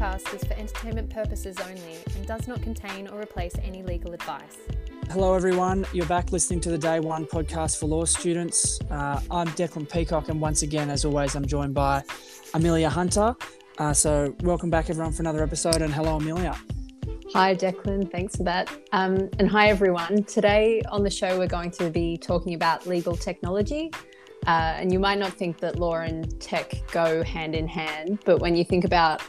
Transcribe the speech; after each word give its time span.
podcast 0.00 0.34
is 0.34 0.42
for 0.44 0.54
entertainment 0.54 1.10
purposes 1.10 1.56
only 1.60 1.98
and 2.16 2.26
does 2.26 2.48
not 2.48 2.62
contain 2.62 3.06
or 3.08 3.20
replace 3.20 3.52
any 3.62 3.82
legal 3.82 4.14
advice. 4.14 4.56
Hello, 5.10 5.34
everyone. 5.34 5.84
You're 5.92 6.06
back 6.06 6.32
listening 6.32 6.60
to 6.60 6.70
the 6.70 6.78
Day 6.78 7.00
One 7.00 7.26
podcast 7.26 7.78
for 7.78 7.84
law 7.84 8.06
students. 8.06 8.80
Uh, 8.90 9.20
I'm 9.30 9.48
Declan 9.48 9.92
Peacock, 9.92 10.30
and 10.30 10.40
once 10.40 10.62
again, 10.62 10.88
as 10.88 11.04
always, 11.04 11.34
I'm 11.34 11.44
joined 11.44 11.74
by 11.74 12.02
Amelia 12.54 12.88
Hunter. 12.88 13.36
Uh, 13.76 13.92
so, 13.92 14.34
welcome 14.42 14.70
back, 14.70 14.88
everyone, 14.88 15.12
for 15.12 15.20
another 15.20 15.42
episode. 15.42 15.82
And 15.82 15.92
hello, 15.92 16.16
Amelia. 16.16 16.56
Hi, 17.34 17.54
Declan. 17.54 18.10
Thanks 18.10 18.36
for 18.36 18.44
that. 18.44 18.70
Um, 18.92 19.28
and 19.38 19.50
hi, 19.50 19.68
everyone. 19.68 20.24
Today 20.24 20.80
on 20.88 21.02
the 21.02 21.10
show, 21.10 21.36
we're 21.36 21.46
going 21.46 21.72
to 21.72 21.90
be 21.90 22.16
talking 22.16 22.54
about 22.54 22.86
legal 22.86 23.16
technology. 23.16 23.90
Uh, 24.46 24.76
and 24.78 24.90
you 24.90 24.98
might 24.98 25.18
not 25.18 25.34
think 25.34 25.58
that 25.58 25.78
law 25.78 25.96
and 25.96 26.40
tech 26.40 26.72
go 26.90 27.22
hand 27.22 27.54
in 27.54 27.68
hand, 27.68 28.20
but 28.24 28.40
when 28.40 28.56
you 28.56 28.64
think 28.64 28.86
about 28.86 29.20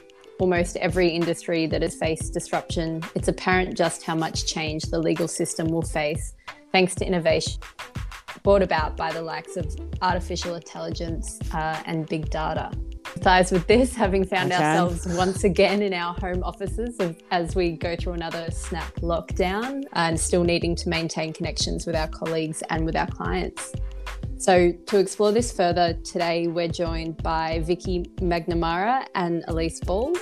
almost 0.41 0.75
every 0.77 1.07
industry 1.07 1.67
that 1.67 1.83
has 1.83 1.95
faced 1.95 2.33
disruption, 2.33 3.01
it's 3.13 3.27
apparent 3.27 3.77
just 3.77 4.01
how 4.01 4.15
much 4.15 4.47
change 4.47 4.83
the 4.85 4.97
legal 4.99 5.27
system 5.27 5.67
will 5.67 5.83
face 5.83 6.33
thanks 6.71 6.95
to 6.95 7.05
innovation 7.05 7.61
brought 8.43 8.63
about 8.63 8.97
by 8.97 9.11
the 9.11 9.21
likes 9.21 9.55
of 9.55 9.67
artificial 10.01 10.55
intelligence 10.55 11.39
uh, 11.53 11.81
and 11.85 12.07
big 12.07 12.29
data. 12.31 12.71
Ties 13.21 13.51
with 13.51 13.67
this, 13.67 13.93
having 13.93 14.25
found 14.25 14.51
ourselves 14.51 15.05
once 15.15 15.43
again 15.43 15.81
in 15.83 15.93
our 15.93 16.15
home 16.15 16.41
offices 16.43 16.97
of, 16.99 17.15
as 17.29 17.55
we 17.55 17.73
go 17.73 17.95
through 17.95 18.13
another 18.13 18.49
snap 18.49 18.95
lockdown 18.95 19.83
and 19.93 20.19
still 20.19 20.43
needing 20.43 20.75
to 20.75 20.89
maintain 20.89 21.33
connections 21.33 21.85
with 21.85 21.95
our 21.95 22.07
colleagues 22.07 22.63
and 22.69 22.85
with 22.85 22.95
our 22.95 23.07
clients. 23.07 23.73
So, 24.37 24.71
to 24.71 24.97
explore 24.97 25.31
this 25.31 25.51
further, 25.51 25.93
today 26.03 26.47
we're 26.47 26.67
joined 26.67 27.21
by 27.21 27.59
Vicky 27.59 28.05
McNamara 28.21 29.05
and 29.13 29.43
Elise 29.47 29.79
Ball. 29.81 30.15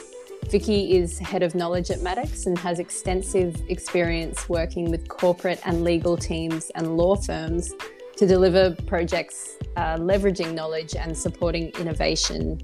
Vicky 0.48 0.98
is 0.98 1.20
head 1.20 1.43
of 1.43 1.54
knowledge 1.54 1.91
at 1.91 1.99
Maddocks 1.99 2.45
and 2.48 2.57
has 2.57 2.79
extensive 2.79 3.62
experience 3.70 4.49
working 4.49 4.90
with 4.90 5.07
corporate 5.07 5.59
and 5.65 5.84
legal 5.84 6.18
teams 6.18 6.71
and 6.76 6.98
law 6.98 7.15
firms 7.15 7.73
to 8.18 8.26
deliver 8.26 8.76
projects 8.87 9.57
uh, 9.77 9.96
leveraging 9.98 10.54
knowledge 10.54 10.96
and 10.96 11.15
supporting 11.15 11.70
innovation 11.79 12.59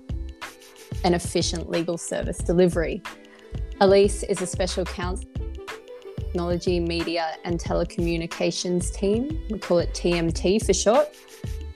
and 1.03 1.13
efficient 1.13 1.69
legal 1.69 1.97
service 1.97 2.39
delivery. 2.39 3.01
Elise 3.81 4.23
is 4.23 4.41
a 4.41 4.47
special 4.47 4.85
counsel 4.85 5.29
technology, 6.35 6.81
media, 6.81 7.37
and 7.45 7.57
telecommunications 7.57 8.93
team. 8.93 9.41
We 9.49 9.57
call 9.57 9.79
it 9.79 9.93
TMT 9.93 10.65
for 10.65 10.73
short. 10.73 11.15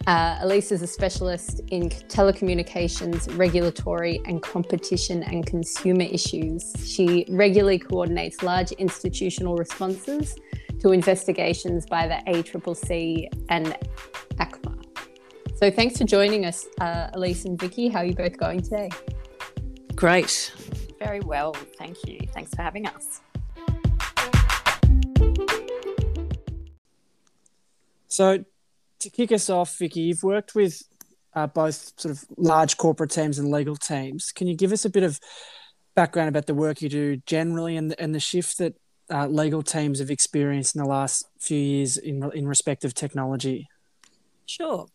Uh, 0.09 0.39
Elise 0.41 0.71
is 0.71 0.81
a 0.81 0.87
specialist 0.87 1.61
in 1.69 1.87
telecommunications, 1.87 3.37
regulatory, 3.37 4.19
and 4.25 4.41
competition 4.41 5.21
and 5.21 5.45
consumer 5.45 6.01
issues. 6.01 6.73
She 6.83 7.27
regularly 7.29 7.77
coordinates 7.77 8.41
large 8.41 8.71
institutional 8.71 9.55
responses 9.55 10.35
to 10.79 10.93
investigations 10.93 11.85
by 11.85 12.07
the 12.07 12.15
ACCC 12.25 13.27
and 13.49 13.77
ACMA. 14.39 14.83
So, 15.57 15.69
thanks 15.69 15.99
for 15.99 16.05
joining 16.05 16.43
us, 16.43 16.65
uh, 16.81 17.11
Elise 17.13 17.45
and 17.45 17.61
Vicky. 17.61 17.87
How 17.89 17.99
are 17.99 18.05
you 18.05 18.15
both 18.15 18.35
going 18.35 18.63
today? 18.63 18.89
Great. 19.93 20.51
Very 20.97 21.19
well, 21.19 21.53
thank 21.77 21.97
you. 22.07 22.17
Thanks 22.33 22.51
for 22.55 22.63
having 22.63 22.87
us. 22.87 23.21
So, 28.07 28.43
to 28.99 29.09
kick 29.09 29.31
us 29.31 29.49
off, 29.49 29.77
Vicky, 29.77 30.01
you've 30.01 30.23
worked 30.23 30.55
with 30.55 30.83
uh, 31.35 31.47
both 31.47 31.99
sort 31.99 32.11
of 32.11 32.25
large 32.37 32.77
corporate 32.77 33.11
teams 33.11 33.39
and 33.39 33.51
legal 33.51 33.75
teams. 33.75 34.31
Can 34.31 34.47
you 34.47 34.55
give 34.55 34.71
us 34.71 34.85
a 34.85 34.89
bit 34.89 35.03
of 35.03 35.19
background 35.95 36.29
about 36.29 36.47
the 36.47 36.53
work 36.53 36.81
you 36.81 36.89
do 36.89 37.17
generally 37.25 37.75
and, 37.75 37.95
and 37.99 38.13
the 38.13 38.19
shift 38.19 38.57
that 38.57 38.75
uh, 39.11 39.27
legal 39.27 39.63
teams 39.63 39.99
have 39.99 40.11
experienced 40.11 40.75
in 40.75 40.81
the 40.81 40.87
last 40.87 41.25
few 41.39 41.57
years 41.57 41.97
in, 41.97 42.29
in 42.33 42.47
respect 42.47 42.85
of 42.85 42.93
technology? 42.93 43.67
Sure. 44.45 44.87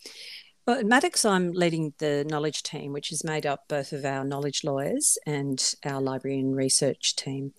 Well, 0.67 0.79
at 0.79 0.87
Maddocks, 0.87 1.29
I'm 1.29 1.53
leading 1.53 1.93
the 1.99 2.25
knowledge 2.29 2.63
team, 2.63 2.93
which 2.93 3.13
is 3.13 3.23
made 3.23 3.45
up 3.45 3.65
both 3.69 3.93
of 3.93 4.05
our 4.05 4.25
knowledge 4.25 4.65
lawyers 4.65 5.19
and 5.27 5.63
our 5.85 6.01
library 6.01 6.41
and 6.41 6.57
research 6.57 7.17
team. 7.17 7.53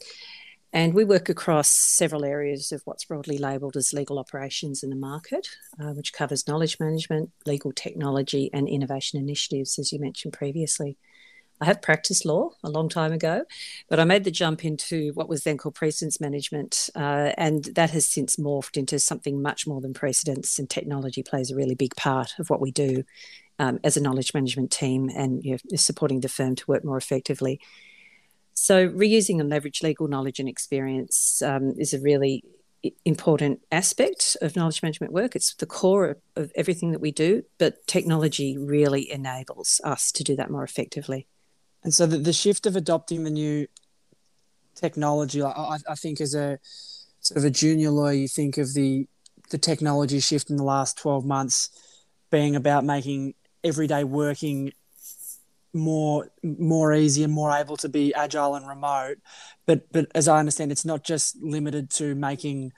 And 0.76 0.94
we 0.94 1.06
work 1.06 1.30
across 1.30 1.70
several 1.70 2.26
areas 2.26 2.74
of 2.74 2.82
what's 2.84 3.06
broadly 3.06 3.38
labelled 3.38 3.78
as 3.78 3.94
legal 3.94 4.20
operations 4.20 4.84
in 4.84 4.90
the 4.90 4.98
market, 4.98 5.48
uh, 5.80 5.94
which 5.94 6.12
covers 6.12 6.50
knowledge 6.50 6.82
management, 6.82 7.32
legal 7.46 7.72
technology, 7.72 8.50
and 8.52 8.68
innovation 8.68 9.18
initiatives, 9.18 9.80
as 9.80 9.94
you 9.94 10.02
mentioned 10.02 10.34
previously. 10.34 10.98
I 11.62 11.66
have 11.66 11.82
practiced 11.82 12.26
law 12.26 12.50
a 12.62 12.70
long 12.70 12.90
time 12.90 13.14
ago, 13.14 13.46
but 13.88 14.02
I 14.02 14.04
made 14.04 14.26
the 14.26 14.32
jump 14.32 14.66
into 14.66 15.14
what 15.14 15.30
was 15.30 15.46
then 15.46 15.58
called 15.58 15.76
precedence 15.76 16.20
management, 16.20 16.90
uh, 16.94 17.32
and 17.38 17.64
that 17.76 17.92
has 17.92 18.06
since 18.06 18.36
morphed 18.36 18.76
into 18.76 19.00
something 19.00 19.42
much 19.42 19.66
more 19.66 19.80
than 19.80 19.94
precedence. 19.94 20.60
And 20.60 20.70
technology 20.70 21.24
plays 21.24 21.52
a 21.52 21.56
really 21.56 21.76
big 21.76 21.96
part 21.96 22.34
of 22.38 22.50
what 22.50 22.60
we 22.60 22.72
do 22.72 23.06
um, 23.60 23.80
as 23.86 23.96
a 23.96 24.02
knowledge 24.02 24.34
management 24.34 24.72
team, 24.72 25.10
and 25.16 25.42
you 25.42 25.52
know, 25.52 25.78
supporting 25.78 26.20
the 26.20 26.28
firm 26.28 26.54
to 26.56 26.66
work 26.68 26.84
more 26.84 26.98
effectively 26.98 27.62
so, 28.56 28.88
reusing 28.88 29.42
and 29.42 29.50
leverage 29.50 29.84
legal 29.84 30.08
knowledge 30.08 30.40
and 30.40 30.48
experience 30.48 31.42
um, 31.42 31.74
is 31.78 31.94
a 31.94 32.00
really 32.00 32.44
important 33.04 33.60
aspect 33.72 34.38
of 34.42 34.56
knowledge 34.56 34.82
management 34.82 35.12
work. 35.12 35.36
It's 35.36 35.54
the 35.56 35.66
core 35.66 36.12
of, 36.12 36.18
of, 36.36 36.52
everything 36.56 36.92
that 36.92 37.02
we 37.02 37.12
do, 37.12 37.44
but 37.58 37.86
technology 37.86 38.58
really 38.58 39.12
enables 39.12 39.82
us 39.84 40.12
to 40.14 40.24
do 40.24 40.36
that 40.38 40.50
more 40.50 40.64
effectively. 40.64 41.28
And 41.84 41.94
so, 41.94 42.06
the, 42.06 42.18
the 42.18 42.32
shift 42.32 42.66
of 42.66 42.78
adopting 42.78 43.26
the 43.26 43.30
new 43.30 43.68
technology, 44.74 45.44
I, 45.44 45.78
I 45.90 45.96
think, 45.96 46.22
as 46.22 46.34
a 46.34 46.58
sort 47.20 47.38
of 47.38 47.44
a 47.44 47.52
junior 47.52 47.90
lawyer, 47.90 48.14
you 48.14 48.28
think 48.30 48.58
of 48.58 48.74
the 48.74 49.08
the 49.50 49.58
technology 49.58 50.22
shift 50.22 50.50
in 50.50 50.56
the 50.56 50.64
last 50.64 50.98
twelve 50.98 51.26
months 51.26 51.70
being 52.32 52.56
about 52.56 52.86
making 52.86 53.34
everyday 53.66 54.06
working 54.06 54.72
more 55.76 56.32
more 56.42 56.94
easy 56.94 57.24
and 57.24 57.34
more 57.34 57.52
able 57.52 57.78
to 57.78 57.90
be 57.90 58.14
agile 58.16 58.56
and 58.56 58.68
remote. 58.68 59.18
But 59.66 59.92
but 59.92 60.08
as 60.16 60.28
I 60.28 60.40
understand, 60.40 60.72
it's 60.72 60.86
not 60.86 61.04
just 61.04 61.36
limited 61.42 61.92
to 61.92 62.16
making 62.16 62.72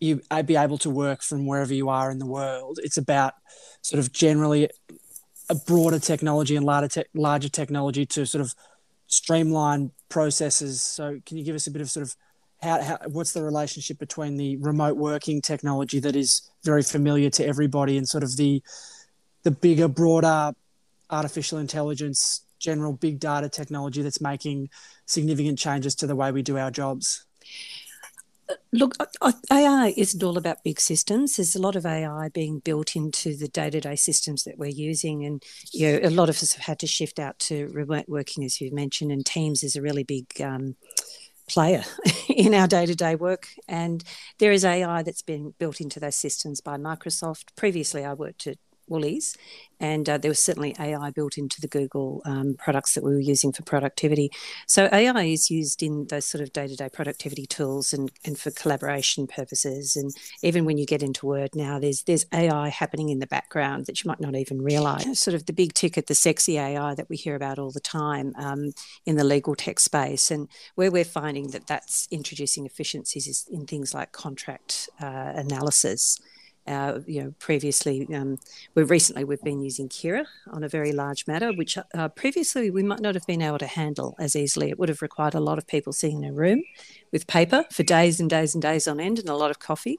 you 0.00 0.20
be 0.44 0.56
able 0.56 0.78
to 0.78 0.90
work 0.90 1.22
from 1.22 1.46
wherever 1.46 1.72
you 1.72 1.88
are 1.88 2.10
in 2.10 2.18
the 2.18 2.26
world. 2.26 2.78
It's 2.82 2.96
about 2.96 3.34
sort 3.82 4.00
of 4.00 4.12
generally 4.12 4.68
a 5.48 5.54
broader 5.54 5.98
technology 5.98 6.56
and 6.56 6.66
larger 6.66 6.88
te- 6.88 7.10
larger 7.14 7.48
technology 7.48 8.04
to 8.06 8.26
sort 8.26 8.42
of 8.42 8.54
streamline 9.06 9.92
processes. 10.08 10.82
So 10.82 11.20
can 11.24 11.36
you 11.38 11.44
give 11.44 11.54
us 11.54 11.66
a 11.66 11.70
bit 11.70 11.82
of 11.82 11.90
sort 11.90 12.06
of 12.06 12.16
how, 12.62 12.82
how 12.82 12.98
what's 13.06 13.32
the 13.32 13.42
relationship 13.42 13.98
between 13.98 14.36
the 14.36 14.56
remote 14.56 14.96
working 14.96 15.40
technology 15.40 16.00
that 16.00 16.16
is 16.16 16.50
very 16.64 16.82
familiar 16.82 17.30
to 17.30 17.46
everybody 17.46 17.96
and 17.96 18.08
sort 18.08 18.24
of 18.24 18.36
the 18.36 18.62
the 19.44 19.50
bigger, 19.52 19.88
broader 19.88 20.52
artificial 21.10 21.58
intelligence, 21.58 22.42
general 22.58 22.92
big 22.92 23.20
data 23.20 23.48
technology 23.48 24.02
that's 24.02 24.20
making 24.20 24.68
significant 25.06 25.58
changes 25.58 25.94
to 25.96 26.06
the 26.06 26.16
way 26.16 26.32
we 26.32 26.42
do 26.42 26.58
our 26.58 26.70
jobs? 26.70 27.24
Look, 28.72 28.96
AI 29.50 29.94
isn't 29.96 30.22
all 30.22 30.38
about 30.38 30.64
big 30.64 30.80
systems. 30.80 31.36
There's 31.36 31.54
a 31.54 31.60
lot 31.60 31.76
of 31.76 31.84
AI 31.84 32.28
being 32.30 32.60
built 32.60 32.96
into 32.96 33.36
the 33.36 33.48
day-to-day 33.48 33.96
systems 33.96 34.44
that 34.44 34.58
we're 34.58 34.70
using, 34.70 35.24
and 35.24 35.42
you 35.72 35.92
know, 35.92 36.08
a 36.08 36.10
lot 36.10 36.30
of 36.30 36.36
us 36.36 36.54
have 36.54 36.64
had 36.64 36.78
to 36.80 36.86
shift 36.86 37.18
out 37.18 37.38
to 37.40 37.68
remote 37.68 38.06
working, 38.08 38.44
as 38.44 38.60
you 38.60 38.70
mentioned. 38.72 39.12
And 39.12 39.24
Teams 39.24 39.62
is 39.62 39.76
a 39.76 39.82
really 39.82 40.02
big 40.02 40.40
um, 40.40 40.76
player 41.48 41.84
in 42.28 42.54
our 42.54 42.66
day-to-day 42.66 43.16
work, 43.16 43.48
and 43.68 44.02
there 44.38 44.52
is 44.52 44.64
AI 44.64 45.02
that's 45.02 45.22
been 45.22 45.54
built 45.58 45.80
into 45.80 46.00
those 46.00 46.16
systems 46.16 46.60
by 46.60 46.76
Microsoft. 46.76 47.54
Previously, 47.56 48.04
I 48.04 48.14
worked 48.14 48.46
at 48.46 48.56
Woolies, 48.88 49.36
and 49.80 50.08
uh, 50.08 50.18
there 50.18 50.30
was 50.30 50.42
certainly 50.42 50.74
AI 50.78 51.10
built 51.10 51.38
into 51.38 51.60
the 51.60 51.68
Google 51.68 52.20
um, 52.24 52.56
products 52.58 52.94
that 52.94 53.04
we 53.04 53.12
were 53.12 53.20
using 53.20 53.52
for 53.52 53.62
productivity. 53.62 54.30
So 54.66 54.88
AI 54.92 55.24
is 55.24 55.50
used 55.50 55.82
in 55.82 56.06
those 56.06 56.24
sort 56.24 56.42
of 56.42 56.52
day-to-day 56.52 56.88
productivity 56.92 57.46
tools 57.46 57.92
and, 57.92 58.10
and 58.24 58.38
for 58.38 58.50
collaboration 58.50 59.26
purposes. 59.26 59.94
And 59.94 60.12
even 60.42 60.64
when 60.64 60.78
you 60.78 60.86
get 60.86 61.02
into 61.02 61.26
Word 61.26 61.50
now, 61.54 61.78
there's 61.78 62.02
there's 62.02 62.26
AI 62.32 62.68
happening 62.68 63.08
in 63.08 63.20
the 63.20 63.26
background 63.26 63.86
that 63.86 64.02
you 64.02 64.08
might 64.08 64.20
not 64.20 64.34
even 64.34 64.62
realise. 64.62 65.18
Sort 65.18 65.34
of 65.34 65.46
the 65.46 65.52
big 65.52 65.74
ticket, 65.74 66.06
the 66.06 66.14
sexy 66.14 66.58
AI 66.58 66.94
that 66.94 67.08
we 67.08 67.16
hear 67.16 67.34
about 67.34 67.58
all 67.58 67.70
the 67.70 67.80
time 67.80 68.32
um, 68.36 68.72
in 69.06 69.16
the 69.16 69.24
legal 69.24 69.54
tech 69.54 69.78
space, 69.78 70.30
and 70.30 70.48
where 70.74 70.90
we're 70.90 71.04
finding 71.04 71.48
that 71.48 71.66
that's 71.66 72.08
introducing 72.10 72.66
efficiencies 72.66 73.26
is 73.26 73.46
in 73.50 73.66
things 73.66 73.94
like 73.94 74.12
contract 74.12 74.88
uh, 75.00 75.32
analysis. 75.34 76.18
You 76.68 77.22
know, 77.22 77.34
previously, 77.38 78.06
um, 78.14 78.38
we 78.74 78.82
recently 78.82 79.24
we've 79.24 79.42
been 79.42 79.62
using 79.62 79.88
Kira 79.88 80.26
on 80.50 80.62
a 80.62 80.68
very 80.68 80.92
large 80.92 81.26
matter, 81.26 81.50
which 81.52 81.78
uh, 81.94 82.08
previously 82.08 82.70
we 82.70 82.82
might 82.82 83.00
not 83.00 83.14
have 83.14 83.26
been 83.26 83.40
able 83.42 83.58
to 83.58 83.66
handle 83.66 84.14
as 84.18 84.36
easily. 84.36 84.68
It 84.68 84.78
would 84.78 84.90
have 84.90 85.00
required 85.00 85.34
a 85.34 85.40
lot 85.40 85.56
of 85.56 85.66
people 85.66 85.92
sitting 85.92 86.22
in 86.22 86.30
a 86.30 86.32
room 86.32 86.62
with 87.10 87.26
paper 87.26 87.64
for 87.72 87.82
days 87.84 88.20
and 88.20 88.28
days 88.28 88.54
and 88.54 88.60
days 88.60 88.86
on 88.86 89.00
end, 89.00 89.18
and 89.18 89.28
a 89.28 89.36
lot 89.36 89.50
of 89.50 89.58
coffee. 89.58 89.98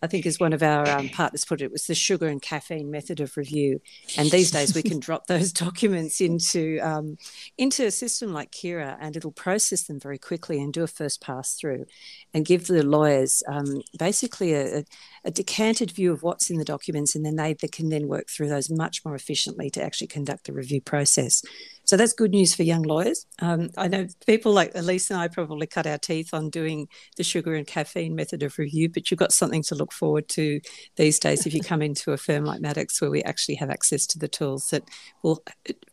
I 0.00 0.06
think 0.06 0.26
as 0.26 0.38
one 0.38 0.52
of 0.52 0.62
our 0.62 0.88
um, 0.88 1.08
partners 1.08 1.44
put 1.44 1.60
it, 1.60 1.64
it 1.64 1.72
was 1.72 1.86
the 1.86 1.94
sugar 1.94 2.28
and 2.28 2.40
caffeine 2.40 2.90
method 2.90 3.20
of 3.20 3.36
review. 3.36 3.80
And 4.16 4.30
these 4.30 4.50
days 4.50 4.74
we 4.74 4.82
can 4.82 5.00
drop 5.00 5.26
those 5.26 5.52
documents 5.66 6.20
into 6.20 6.78
um, 6.80 7.16
into 7.56 7.86
a 7.86 7.90
system 7.90 8.32
like 8.32 8.52
Kira, 8.52 8.96
and 9.00 9.16
it'll 9.16 9.32
process 9.32 9.84
them 9.84 9.98
very 9.98 10.18
quickly 10.18 10.60
and 10.60 10.72
do 10.72 10.82
a 10.82 10.86
first 10.86 11.20
pass 11.20 11.54
through, 11.54 11.86
and 12.32 12.44
give 12.44 12.66
the 12.66 12.84
lawyers 12.84 13.42
um, 13.48 13.82
basically 13.98 14.54
a, 14.54 14.84
a, 15.24 15.30
decanted 15.30 15.90
view 15.90 16.12
of 16.12 16.22
what's 16.22 16.50
in 16.50 16.58
the 16.58 16.64
documents, 16.64 17.14
and 17.14 17.24
then 17.24 17.36
they, 17.36 17.54
they 17.54 17.68
can 17.68 17.88
then 17.88 18.08
work 18.08 18.28
through 18.28 18.48
those 18.48 18.70
much 18.70 19.04
more 19.04 19.14
efficiently 19.14 19.68
to 19.70 19.82
actually 19.82 20.06
conduct 20.06 20.46
the 20.46 20.52
review 20.52 20.80
process. 20.80 21.42
So 21.88 21.96
that's 21.96 22.12
good 22.12 22.32
news 22.32 22.54
for 22.54 22.64
young 22.64 22.82
lawyers. 22.82 23.24
Um, 23.38 23.70
I 23.78 23.88
know 23.88 24.06
people 24.26 24.52
like 24.52 24.72
Elise 24.74 25.10
and 25.10 25.18
I 25.18 25.26
probably 25.26 25.66
cut 25.66 25.86
our 25.86 25.96
teeth 25.96 26.34
on 26.34 26.50
doing 26.50 26.86
the 27.16 27.24
sugar 27.24 27.54
and 27.54 27.66
caffeine 27.66 28.14
method 28.14 28.42
of 28.42 28.58
review, 28.58 28.90
but 28.90 29.10
you've 29.10 29.16
got 29.16 29.32
something 29.32 29.62
to 29.62 29.74
look 29.74 29.90
forward 29.90 30.28
to 30.30 30.60
these 30.96 31.18
days 31.18 31.46
if 31.46 31.54
you 31.54 31.62
come 31.62 31.80
into 31.80 32.12
a 32.12 32.18
firm 32.18 32.44
like 32.44 32.60
Maddocks, 32.60 33.00
where 33.00 33.10
we 33.10 33.22
actually 33.22 33.54
have 33.54 33.70
access 33.70 34.06
to 34.08 34.18
the 34.18 34.28
tools 34.28 34.68
that 34.68 34.82
will 35.22 35.42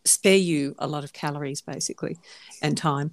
spare 0.03 0.35
you 0.35 0.75
a 0.79 0.87
lot 0.87 1.05
of 1.05 1.13
calories 1.13 1.61
basically 1.61 2.17
and 2.61 2.77
time. 2.77 3.11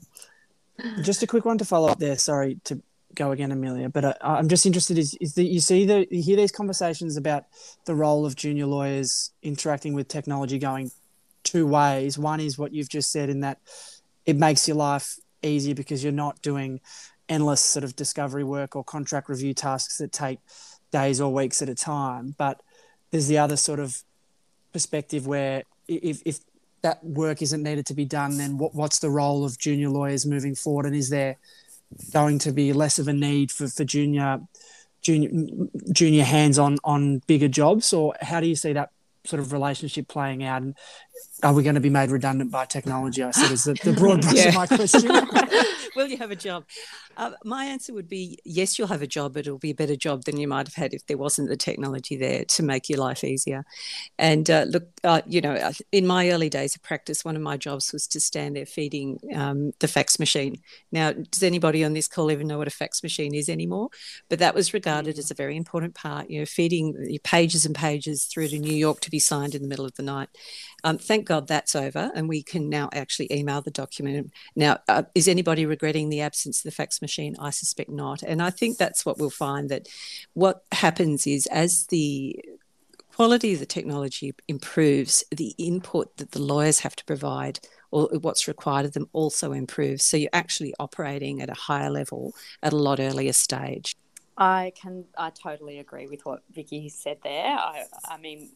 Just 1.02 1.22
a 1.22 1.26
quick 1.28 1.44
one 1.44 1.58
to 1.58 1.64
follow 1.64 1.88
up 1.88 2.00
there. 2.00 2.18
Sorry 2.18 2.58
to 2.64 2.82
go 3.14 3.30
again, 3.30 3.52
Amelia, 3.52 3.90
but 3.90 4.04
uh, 4.04 4.14
I'm 4.22 4.48
just 4.48 4.66
interested 4.66 4.98
is, 4.98 5.16
is 5.20 5.34
that 5.34 5.44
you 5.44 5.60
see 5.60 5.84
the 5.86 6.08
you 6.10 6.20
hear 6.20 6.36
these 6.36 6.50
conversations 6.50 7.16
about 7.16 7.44
the 7.84 7.94
role 7.94 8.26
of 8.26 8.34
junior 8.34 8.66
lawyers 8.66 9.30
interacting 9.40 9.94
with 9.94 10.08
technology 10.08 10.58
going 10.58 10.90
two 11.44 11.66
ways. 11.66 12.18
One 12.18 12.40
is 12.40 12.58
what 12.58 12.72
you've 12.72 12.88
just 12.88 13.10
said 13.10 13.28
in 13.28 13.40
that 13.40 13.58
it 14.26 14.36
makes 14.36 14.68
your 14.68 14.76
life 14.76 15.16
easier 15.42 15.74
because 15.74 16.02
you're 16.02 16.12
not 16.12 16.40
doing 16.42 16.80
endless 17.28 17.60
sort 17.60 17.84
of 17.84 17.96
discovery 17.96 18.44
work 18.44 18.76
or 18.76 18.84
contract 18.84 19.28
review 19.28 19.54
tasks 19.54 19.98
that 19.98 20.12
take 20.12 20.38
days 20.90 21.20
or 21.20 21.32
weeks 21.32 21.62
at 21.62 21.68
a 21.68 21.74
time. 21.74 22.34
But 22.38 22.60
there's 23.10 23.28
the 23.28 23.38
other 23.38 23.56
sort 23.56 23.80
of 23.80 24.02
perspective 24.72 25.26
where 25.26 25.64
if, 25.88 26.22
if 26.24 26.38
that 26.82 27.02
work 27.04 27.42
isn't 27.42 27.62
needed 27.62 27.86
to 27.86 27.94
be 27.94 28.04
done, 28.04 28.36
then 28.36 28.58
what, 28.58 28.74
what's 28.74 28.98
the 28.98 29.10
role 29.10 29.44
of 29.44 29.58
junior 29.58 29.88
lawyers 29.88 30.26
moving 30.26 30.54
forward? 30.54 30.86
And 30.86 30.94
is 30.94 31.10
there 31.10 31.36
going 32.12 32.38
to 32.40 32.52
be 32.52 32.72
less 32.72 32.98
of 32.98 33.08
a 33.08 33.12
need 33.12 33.50
for, 33.50 33.68
for 33.68 33.84
junior 33.84 34.40
junior 35.00 35.30
junior 35.92 36.24
hands 36.24 36.58
on 36.58 36.78
on 36.84 37.18
bigger 37.26 37.48
jobs, 37.48 37.92
or 37.92 38.14
how 38.20 38.40
do 38.40 38.46
you 38.46 38.54
see 38.54 38.72
that 38.72 38.90
sort 39.24 39.40
of 39.40 39.52
relationship 39.52 40.08
playing 40.08 40.44
out? 40.44 40.62
And 40.62 40.76
are 41.42 41.52
we 41.52 41.62
going 41.62 41.74
to 41.74 41.80
be 41.80 41.90
made 41.90 42.10
redundant 42.10 42.50
by 42.50 42.64
technology? 42.64 43.22
I 43.22 43.30
said 43.32 43.50
is 43.50 43.64
the, 43.64 43.74
the 43.74 43.92
broad 43.92 44.22
brush 44.22 44.34
yeah. 44.34 44.48
of 44.48 44.54
my 44.54 44.66
question. 44.66 45.10
Will 45.96 46.06
you 46.06 46.16
have 46.16 46.30
a 46.30 46.36
job? 46.36 46.64
Uh, 47.16 47.32
my 47.44 47.66
answer 47.66 47.92
would 47.92 48.08
be 48.08 48.38
yes, 48.44 48.78
you'll 48.78 48.88
have 48.88 49.02
a 49.02 49.06
job, 49.06 49.34
but 49.34 49.40
it'll 49.40 49.58
be 49.58 49.70
a 49.70 49.74
better 49.74 49.96
job 49.96 50.24
than 50.24 50.38
you 50.38 50.48
might 50.48 50.66
have 50.66 50.74
had 50.74 50.94
if 50.94 51.06
there 51.06 51.18
wasn't 51.18 51.48
the 51.48 51.56
technology 51.56 52.16
there 52.16 52.44
to 52.46 52.62
make 52.62 52.88
your 52.88 52.98
life 52.98 53.24
easier. 53.24 53.64
And 54.18 54.48
uh, 54.50 54.64
look, 54.68 54.84
uh, 55.04 55.20
you 55.26 55.40
know, 55.40 55.72
in 55.90 56.06
my 56.06 56.30
early 56.30 56.48
days 56.48 56.74
of 56.74 56.82
practice, 56.82 57.24
one 57.24 57.36
of 57.36 57.42
my 57.42 57.56
jobs 57.56 57.92
was 57.92 58.06
to 58.08 58.20
stand 58.20 58.56
there 58.56 58.64
feeding 58.64 59.18
um, 59.34 59.72
the 59.80 59.88
fax 59.88 60.18
machine. 60.18 60.62
Now, 60.90 61.12
does 61.12 61.42
anybody 61.42 61.84
on 61.84 61.92
this 61.92 62.08
call 62.08 62.30
even 62.30 62.46
know 62.46 62.58
what 62.58 62.68
a 62.68 62.70
fax 62.70 63.02
machine 63.02 63.34
is 63.34 63.48
anymore? 63.48 63.90
But 64.30 64.38
that 64.38 64.54
was 64.54 64.72
regarded 64.72 65.18
as 65.18 65.30
a 65.30 65.34
very 65.34 65.56
important 65.56 65.94
part, 65.94 66.30
you 66.30 66.38
know, 66.38 66.46
feeding 66.46 67.18
pages 67.22 67.66
and 67.66 67.74
pages 67.74 68.24
through 68.24 68.48
to 68.48 68.58
New 68.58 68.74
York 68.74 69.00
to 69.00 69.10
be 69.10 69.18
signed 69.18 69.54
in 69.54 69.62
the 69.62 69.68
middle 69.68 69.84
of 69.84 69.94
the 69.96 70.02
night. 70.02 70.28
Um, 70.84 70.98
thank 70.98 71.26
God 71.26 71.46
that's 71.46 71.76
over, 71.76 72.10
and 72.14 72.28
we 72.28 72.42
can 72.42 72.68
now 72.68 72.88
actually 72.92 73.32
email 73.32 73.62
the 73.62 73.70
document. 73.70 74.32
Now, 74.56 74.78
uh, 74.88 75.04
is 75.14 75.28
anybody 75.28 75.64
regretting 75.64 76.08
the 76.08 76.20
absence 76.20 76.58
of 76.58 76.64
the 76.64 76.74
fax 76.74 77.00
machine? 77.00 77.36
I 77.38 77.50
suspect 77.50 77.90
not. 77.90 78.22
And 78.22 78.42
I 78.42 78.50
think 78.50 78.78
that's 78.78 79.06
what 79.06 79.18
we'll 79.18 79.30
find 79.30 79.68
that 79.68 79.88
what 80.34 80.64
happens 80.72 81.26
is 81.26 81.46
as 81.46 81.86
the 81.86 82.38
quality 83.14 83.52
of 83.52 83.60
the 83.60 83.66
technology 83.66 84.34
improves, 84.48 85.24
the 85.30 85.54
input 85.58 86.16
that 86.16 86.32
the 86.32 86.42
lawyers 86.42 86.80
have 86.80 86.96
to 86.96 87.04
provide 87.04 87.60
or 87.90 88.08
what's 88.20 88.48
required 88.48 88.86
of 88.86 88.92
them 88.92 89.06
also 89.12 89.52
improves. 89.52 90.04
So 90.04 90.16
you're 90.16 90.30
actually 90.32 90.74
operating 90.80 91.42
at 91.42 91.50
a 91.50 91.54
higher 91.54 91.90
level 91.90 92.34
at 92.62 92.72
a 92.72 92.76
lot 92.76 92.98
earlier 92.98 93.34
stage. 93.34 93.94
I 94.38 94.72
can 94.74 95.04
I 95.18 95.30
totally 95.30 95.78
agree 95.78 96.06
with 96.06 96.24
what 96.24 96.42
Vicky 96.50 96.88
said 96.88 97.18
there. 97.22 97.54
I, 97.54 97.84
I 98.06 98.16
mean, 98.16 98.50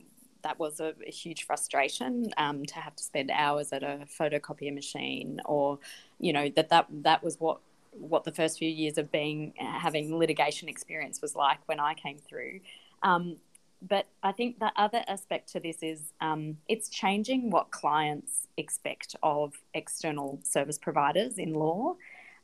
that 0.46 0.60
was 0.60 0.78
a, 0.78 0.94
a 1.04 1.10
huge 1.10 1.44
frustration 1.44 2.30
um, 2.36 2.64
to 2.64 2.76
have 2.76 2.94
to 2.94 3.02
spend 3.02 3.32
hours 3.32 3.72
at 3.72 3.82
a 3.82 4.06
photocopier 4.18 4.72
machine, 4.72 5.40
or 5.44 5.78
you 6.20 6.32
know 6.32 6.48
that 6.54 6.68
that 6.68 6.86
that 7.02 7.24
was 7.24 7.40
what 7.40 7.58
what 7.90 8.22
the 8.22 8.32
first 8.32 8.58
few 8.58 8.68
years 8.68 8.96
of 8.96 9.10
being 9.10 9.52
having 9.58 10.16
litigation 10.16 10.68
experience 10.68 11.20
was 11.20 11.34
like 11.34 11.58
when 11.66 11.80
I 11.80 11.94
came 11.94 12.18
through. 12.18 12.60
Um, 13.02 13.36
but 13.82 14.06
I 14.22 14.32
think 14.32 14.60
the 14.60 14.72
other 14.76 15.02
aspect 15.08 15.52
to 15.52 15.60
this 15.60 15.78
is 15.82 16.12
um, 16.20 16.58
it's 16.68 16.88
changing 16.88 17.50
what 17.50 17.72
clients 17.72 18.46
expect 18.56 19.16
of 19.22 19.54
external 19.74 20.38
service 20.44 20.78
providers 20.78 21.38
in 21.38 21.54
law. 21.54 21.96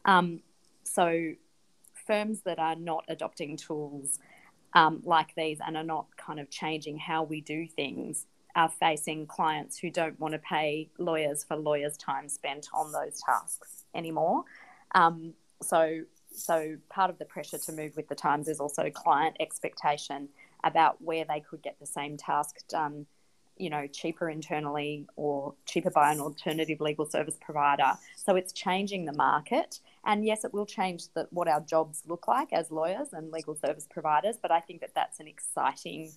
Um, 0.04 0.40
so 0.82 1.34
firms 2.06 2.40
that 2.40 2.58
are 2.58 2.74
not 2.74 3.04
adopting 3.08 3.56
tools 3.56 4.18
um, 4.74 5.02
like 5.04 5.34
these 5.34 5.58
and 5.64 5.76
are 5.76 5.84
not 5.84 6.06
kind 6.16 6.40
of 6.40 6.50
changing 6.50 6.98
how 6.98 7.22
we 7.22 7.40
do 7.40 7.66
things 7.66 8.26
are 8.54 8.68
facing 8.68 9.26
clients 9.26 9.78
who 9.78 9.90
don't 9.90 10.18
want 10.20 10.32
to 10.32 10.38
pay 10.38 10.88
lawyers 10.98 11.42
for 11.42 11.56
lawyers' 11.56 11.96
time 11.96 12.28
spent 12.28 12.68
on 12.74 12.92
those 12.92 13.20
tasks 13.20 13.84
anymore. 13.94 14.44
Um, 14.94 15.32
so, 15.62 16.02
so 16.34 16.76
part 16.90 17.08
of 17.08 17.18
the 17.18 17.24
pressure 17.24 17.58
to 17.58 17.72
move 17.72 17.96
with 17.96 18.08
the 18.08 18.14
times 18.14 18.48
is 18.48 18.60
also 18.60 18.90
client 18.90 19.36
expectation 19.40 20.28
about 20.64 21.00
where 21.00 21.24
they 21.24 21.40
could 21.40 21.62
get 21.62 21.78
the 21.80 21.86
same 21.86 22.16
task 22.16 22.56
done 22.68 23.06
you 23.56 23.70
know, 23.70 23.86
cheaper 23.86 24.28
internally 24.30 25.06
or 25.16 25.54
cheaper 25.66 25.90
by 25.90 26.10
an 26.10 26.20
alternative 26.20 26.80
legal 26.80 27.06
service 27.06 27.36
provider. 27.40 27.92
So 28.16 28.34
it's 28.34 28.52
changing 28.52 29.04
the 29.04 29.12
market. 29.12 29.80
And 30.04 30.24
yes, 30.24 30.44
it 30.44 30.52
will 30.52 30.66
change 30.66 31.04
the, 31.14 31.28
what 31.30 31.48
our 31.48 31.60
jobs 31.60 32.02
look 32.06 32.26
like 32.26 32.52
as 32.52 32.70
lawyers 32.70 33.12
and 33.12 33.30
legal 33.30 33.54
service 33.54 33.86
providers. 33.90 34.36
But 34.40 34.50
I 34.50 34.60
think 34.60 34.80
that 34.80 34.94
that's 34.94 35.20
an 35.20 35.28
exciting 35.28 36.10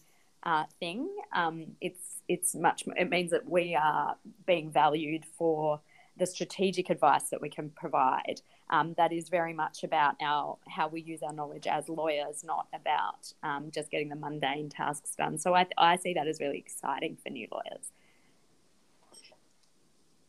uh, 0.43 0.63
thing. 0.79 1.09
Um, 1.33 1.67
it's 1.81 2.21
it's 2.27 2.55
much. 2.55 2.83
It 2.95 3.09
means 3.09 3.31
that 3.31 3.47
we 3.49 3.75
are 3.75 4.15
being 4.45 4.71
valued 4.71 5.25
for 5.37 5.81
the 6.17 6.25
strategic 6.25 6.89
advice 6.89 7.29
that 7.29 7.41
we 7.41 7.49
can 7.49 7.69
provide 7.69 8.41
um, 8.69 8.95
that 8.97 9.11
is 9.11 9.29
very 9.29 9.53
much 9.53 9.83
about 9.83 10.15
our 10.21 10.57
how 10.67 10.87
we 10.87 11.01
use 11.01 11.21
our 11.21 11.33
knowledge 11.33 11.67
as 11.67 11.87
lawyers, 11.87 12.43
not 12.43 12.67
about 12.73 13.31
um, 13.43 13.69
just 13.71 13.91
getting 13.91 14.09
the 14.09 14.15
mundane 14.15 14.69
tasks 14.69 15.15
done. 15.15 15.37
So 15.37 15.53
I, 15.53 15.67
I 15.77 15.97
see 15.97 16.13
that 16.13 16.27
as 16.27 16.39
really 16.39 16.57
exciting 16.57 17.17
for 17.21 17.29
new 17.29 17.47
lawyers. 17.51 17.91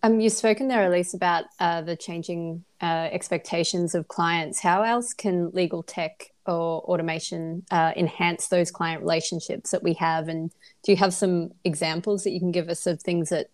Um, 0.03 0.21
you've 0.21 0.33
spoken 0.33 0.69
there, 0.69 0.87
Elise, 0.87 1.15
about 1.15 1.45
uh, 1.59 1.83
the 1.83 1.97
changing 1.97 2.65
uh, 2.81 3.09
expectations 3.11 3.95
of 3.95 4.09
clients. 4.09 4.61
How 4.61 4.83
else 4.83 5.13
can 5.13 5.51
legal 5.51 5.83
tech 5.83 6.31
or 6.47 6.83
automation 6.83 7.65
uh, 7.71 7.93
enhance 7.97 8.49
those 8.49 8.71
client 8.71 9.01
relationships 9.01 9.71
that 9.71 9.83
we 9.83 9.95
have? 9.95 10.29
And 10.29 10.51
do 10.85 10.93
you 10.93 10.97
have 10.97 11.13
some 11.13 11.53
examples 11.65 12.25
that 12.25 12.31
you 12.31 12.41
can 12.41 12.53
give 12.53 12.69
us 12.69 12.87
of 12.87 13.03
things 13.03 13.31
that 13.31 13.49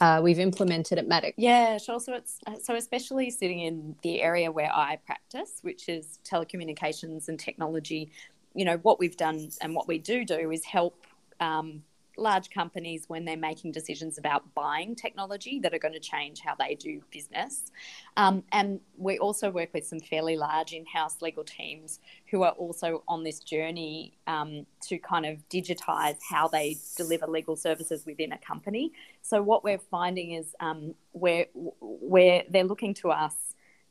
uh, 0.00 0.20
we've 0.22 0.38
implemented 0.38 0.98
at 0.98 1.08
Maddocks. 1.08 1.34
Yeah, 1.36 1.78
sure. 1.78 2.00
So 2.00 2.14
it's 2.14 2.40
so 2.62 2.74
especially 2.74 3.30
sitting 3.30 3.60
in 3.60 3.94
the 4.02 4.22
area 4.22 4.50
where 4.50 4.70
I 4.72 4.98
practice, 5.06 5.60
which 5.62 5.88
is 5.88 6.18
telecommunications 6.24 7.28
and 7.28 7.38
technology. 7.38 8.10
You 8.54 8.64
know 8.64 8.76
what 8.78 8.98
we've 8.98 9.16
done 9.16 9.50
and 9.60 9.74
what 9.74 9.88
we 9.88 9.98
do 9.98 10.24
do 10.24 10.50
is 10.50 10.64
help 10.64 11.06
um, 11.40 11.82
large 12.16 12.50
companies 12.50 13.04
when 13.08 13.24
they're 13.24 13.36
making 13.36 13.72
decisions 13.72 14.18
about 14.18 14.42
buying 14.54 14.94
technology 14.94 15.58
that 15.60 15.74
are 15.74 15.78
going 15.78 15.94
to 15.94 16.00
change 16.00 16.40
how 16.40 16.54
they 16.54 16.74
do 16.74 17.00
business. 17.10 17.70
Um, 18.16 18.44
and 18.52 18.80
we 18.96 19.18
also 19.18 19.50
work 19.50 19.74
with 19.74 19.86
some 19.86 20.00
fairly 20.00 20.36
large 20.36 20.72
in 20.72 20.84
house 20.86 21.20
legal 21.22 21.44
teams 21.44 22.00
who 22.30 22.42
are 22.42 22.52
also 22.52 23.02
on 23.08 23.24
this 23.24 23.40
journey 23.40 24.12
um, 24.26 24.66
to 24.82 24.98
kind 24.98 25.26
of 25.26 25.38
digitize 25.48 26.16
how 26.28 26.48
they 26.48 26.76
deliver 26.96 27.26
legal 27.26 27.56
services 27.56 28.06
within 28.06 28.32
a 28.32 28.38
company. 28.38 28.92
So, 29.22 29.42
what 29.42 29.64
we're 29.64 29.78
finding 29.78 30.32
is 30.32 30.54
um, 30.60 30.94
where, 31.12 31.46
where 31.80 32.44
they're 32.48 32.64
looking 32.64 32.94
to 32.94 33.10
us 33.10 33.34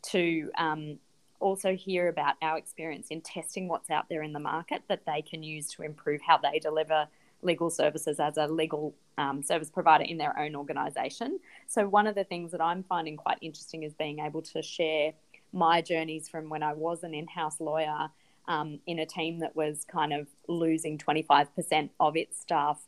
to 0.04 0.52
um, 0.58 1.00
also 1.44 1.76
hear 1.76 2.08
about 2.08 2.36
our 2.42 2.58
experience 2.58 3.08
in 3.10 3.22
testing 3.22 3.68
what's 3.68 3.90
out 3.90 4.08
there 4.10 4.24
in 4.24 4.34
the 4.34 4.40
market 4.40 4.82
that 4.88 5.06
they 5.06 5.22
can 5.22 5.44
use 5.44 5.68
to 5.68 5.84
improve 5.84 6.22
how 6.22 6.38
they 6.38 6.58
deliver 6.60 7.08
legal 7.44 7.70
services 7.70 8.20
as 8.20 8.38
a 8.38 8.48
legal 8.48 8.96
um, 9.18 9.44
service 9.44 9.70
provider 9.70 10.04
in 10.04 10.18
their 10.18 10.38
own 10.38 10.56
organisation. 10.56 11.40
So, 11.68 11.88
one 11.88 12.08
of 12.08 12.16
the 12.16 12.24
things 12.24 12.52
that 12.52 12.62
I'm 12.62 12.84
finding 12.84 13.18
quite 13.18 13.38
interesting 13.42 13.84
is 13.84 13.94
being 13.94 14.20
able 14.20 14.42
to 14.44 14.62
share 14.62 15.14
my 15.52 15.82
journeys 15.82 16.28
from 16.28 16.50
when 16.50 16.64
I 16.64 16.74
was 16.74 17.04
an 17.04 17.14
in 17.14 17.28
house 17.28 17.60
lawyer 17.60 18.10
um, 18.48 18.80
in 18.88 19.00
a 19.00 19.06
team 19.06 19.40
that 19.40 19.56
was 19.56 19.86
kind 19.86 20.14
of 20.14 20.28
losing 20.48 20.98
25% 20.98 21.90
of 22.00 22.18
its 22.18 22.40
staff 22.40 22.82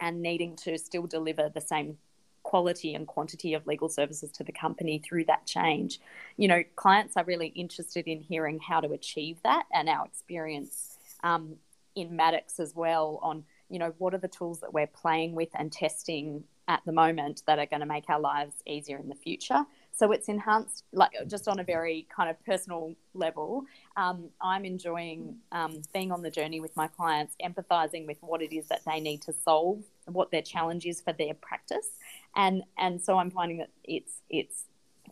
and 0.00 0.20
needing 0.20 0.56
to 0.56 0.78
still 0.78 1.06
deliver 1.06 1.48
the 1.48 1.60
same 1.60 1.98
quality 2.42 2.94
and 2.94 3.06
quantity 3.06 3.54
of 3.54 3.66
legal 3.66 3.88
services 3.88 4.30
to 4.32 4.42
the 4.42 4.52
company 4.52 4.98
through 4.98 5.24
that 5.24 5.46
change. 5.46 6.00
You 6.36 6.48
know, 6.48 6.62
clients 6.74 7.16
are 7.16 7.24
really 7.24 7.48
interested 7.48 8.06
in 8.08 8.20
hearing 8.20 8.58
how 8.58 8.80
to 8.80 8.92
achieve 8.92 9.38
that 9.44 9.64
and 9.72 9.88
our 9.88 10.04
experience 10.04 10.98
um, 11.22 11.56
in 11.94 12.16
Maddocks 12.16 12.58
as 12.58 12.74
well 12.74 13.20
on 13.22 13.44
you 13.72 13.78
know 13.78 13.94
what 13.98 14.14
are 14.14 14.18
the 14.18 14.28
tools 14.28 14.60
that 14.60 14.72
we're 14.72 14.86
playing 14.86 15.34
with 15.34 15.48
and 15.54 15.72
testing 15.72 16.44
at 16.68 16.80
the 16.86 16.92
moment 16.92 17.42
that 17.46 17.58
are 17.58 17.66
going 17.66 17.80
to 17.80 17.86
make 17.86 18.08
our 18.08 18.20
lives 18.20 18.54
easier 18.66 18.98
in 18.98 19.08
the 19.08 19.14
future. 19.14 19.64
So 19.90 20.12
it's 20.12 20.28
enhanced, 20.28 20.84
like 20.92 21.10
just 21.26 21.48
on 21.48 21.58
a 21.58 21.64
very 21.64 22.06
kind 22.14 22.30
of 22.30 22.42
personal 22.44 22.94
level. 23.14 23.64
Um, 23.96 24.30
I'm 24.40 24.64
enjoying 24.64 25.36
um, 25.50 25.82
being 25.92 26.12
on 26.12 26.22
the 26.22 26.30
journey 26.30 26.60
with 26.60 26.76
my 26.76 26.86
clients, 26.86 27.34
empathizing 27.44 28.06
with 28.06 28.18
what 28.20 28.42
it 28.42 28.54
is 28.54 28.68
that 28.68 28.82
they 28.86 29.00
need 29.00 29.22
to 29.22 29.32
solve, 29.32 29.82
what 30.06 30.30
their 30.30 30.42
challenge 30.42 30.86
is 30.86 31.00
for 31.00 31.12
their 31.12 31.34
practice, 31.34 31.88
and 32.36 32.62
and 32.78 33.02
so 33.02 33.18
I'm 33.18 33.30
finding 33.30 33.58
that 33.58 33.70
it's 33.84 34.20
it's 34.30 34.64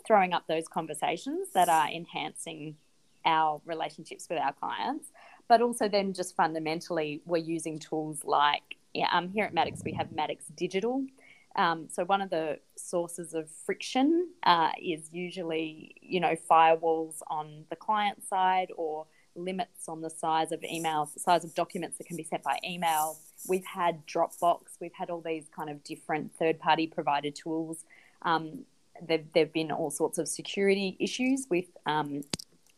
throwing 0.06 0.32
up 0.32 0.46
those 0.46 0.68
conversations 0.68 1.48
that 1.54 1.68
are 1.68 1.88
enhancing 1.88 2.76
our 3.24 3.60
relationships 3.66 4.26
with 4.30 4.38
our 4.38 4.52
clients, 4.52 5.08
but 5.50 5.60
also 5.60 5.88
then 5.88 6.12
just 6.12 6.36
fundamentally 6.36 7.20
we're 7.26 7.36
using 7.36 7.76
tools 7.76 8.24
like 8.24 8.76
yeah, 8.94 9.08
um, 9.12 9.28
here 9.28 9.44
at 9.44 9.52
Maddocks 9.52 9.84
we 9.84 9.92
have 9.92 10.06
Maddocks 10.12 10.44
Digital. 10.56 11.04
Um, 11.56 11.88
so 11.90 12.04
one 12.04 12.20
of 12.20 12.30
the 12.30 12.60
sources 12.76 13.34
of 13.34 13.50
friction 13.66 14.28
uh, 14.44 14.70
is 14.80 15.08
usually 15.12 15.96
you 16.00 16.20
know 16.20 16.36
firewalls 16.48 17.16
on 17.26 17.64
the 17.68 17.74
client 17.74 18.24
side 18.24 18.68
or 18.76 19.06
limits 19.34 19.88
on 19.88 20.00
the 20.02 20.10
size 20.10 20.52
of 20.52 20.60
emails, 20.60 21.14
the 21.14 21.20
size 21.20 21.42
of 21.42 21.52
documents 21.56 21.98
that 21.98 22.06
can 22.06 22.16
be 22.16 22.22
sent 22.22 22.44
by 22.44 22.60
email. 22.64 23.18
We've 23.48 23.66
had 23.66 24.06
Dropbox, 24.06 24.60
we've 24.80 24.92
had 24.92 25.10
all 25.10 25.20
these 25.20 25.46
kind 25.54 25.68
of 25.68 25.82
different 25.82 26.32
third-party 26.38 26.88
provided 26.88 27.34
tools. 27.34 27.84
Um, 28.22 28.66
there 29.02 29.24
have 29.34 29.52
been 29.52 29.72
all 29.72 29.90
sorts 29.90 30.18
of 30.18 30.28
security 30.28 30.96
issues 31.00 31.46
with 31.50 31.66
um, 31.86 32.22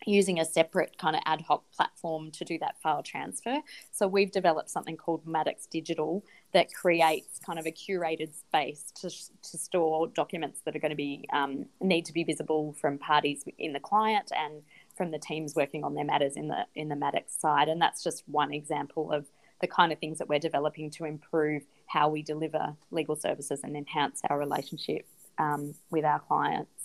using 0.07 0.39
a 0.39 0.45
separate 0.45 0.97
kind 0.99 1.17
of 1.17 1.23
ad 1.27 1.41
hoc 1.43 1.65
platform 1.73 2.31
to 2.33 2.45
do 2.45 2.59
that 2.59 2.81
file 2.83 3.03
transfer. 3.03 3.61
So 3.91 4.07
we've 4.07 4.31
developed 4.31 4.71
something 4.71 4.97
called 4.97 5.25
Maddocks 5.27 5.69
Digital 5.69 6.25
that 6.53 6.73
creates 6.73 7.39
kind 7.39 7.59
of 7.59 7.67
a 7.67 7.73
curated 7.73 8.35
space 8.35 8.93
to, 8.97 9.09
to 9.09 9.59
store 9.59 10.09
documents 10.09 10.61
that 10.65 10.77
are 10.77 10.79
going 10.79 10.91
to 10.91 10.97
be 10.97 11.27
um, 11.33 11.67
need 11.81 12.05
to 12.07 12.13
be 12.13 12.25
visible 12.25 12.75
from 12.81 12.99
parties 12.99 13.45
in 13.59 13.73
the 13.73 13.81
client 13.81 14.31
and 14.37 14.63
from 14.97 15.11
the 15.11 15.19
teams 15.19 15.55
working 15.55 15.85
on 15.85 15.95
their 15.95 16.05
matters 16.05 16.37
in 16.37 16.49
the 16.49 16.67
in 16.75 16.89
the 16.89 16.95
Maddocks 16.95 17.39
side. 17.39 17.69
And 17.69 17.81
that's 17.81 18.03
just 18.03 18.23
one 18.27 18.53
example 18.53 19.13
of 19.13 19.27
the 19.61 19.67
kind 19.67 19.93
of 19.93 19.99
things 19.99 20.19
that 20.19 20.29
we're 20.29 20.39
developing 20.39 20.91
to 20.91 21.05
improve 21.05 21.63
how 21.87 22.09
we 22.09 22.23
deliver 22.23 22.75
legal 22.91 23.17
services 23.17 23.61
and 23.63 23.77
enhance 23.77 24.21
our 24.29 24.39
relationship 24.39 25.07
um, 25.39 25.75
with 25.91 26.05
our 26.05 26.19
clients. 26.19 26.82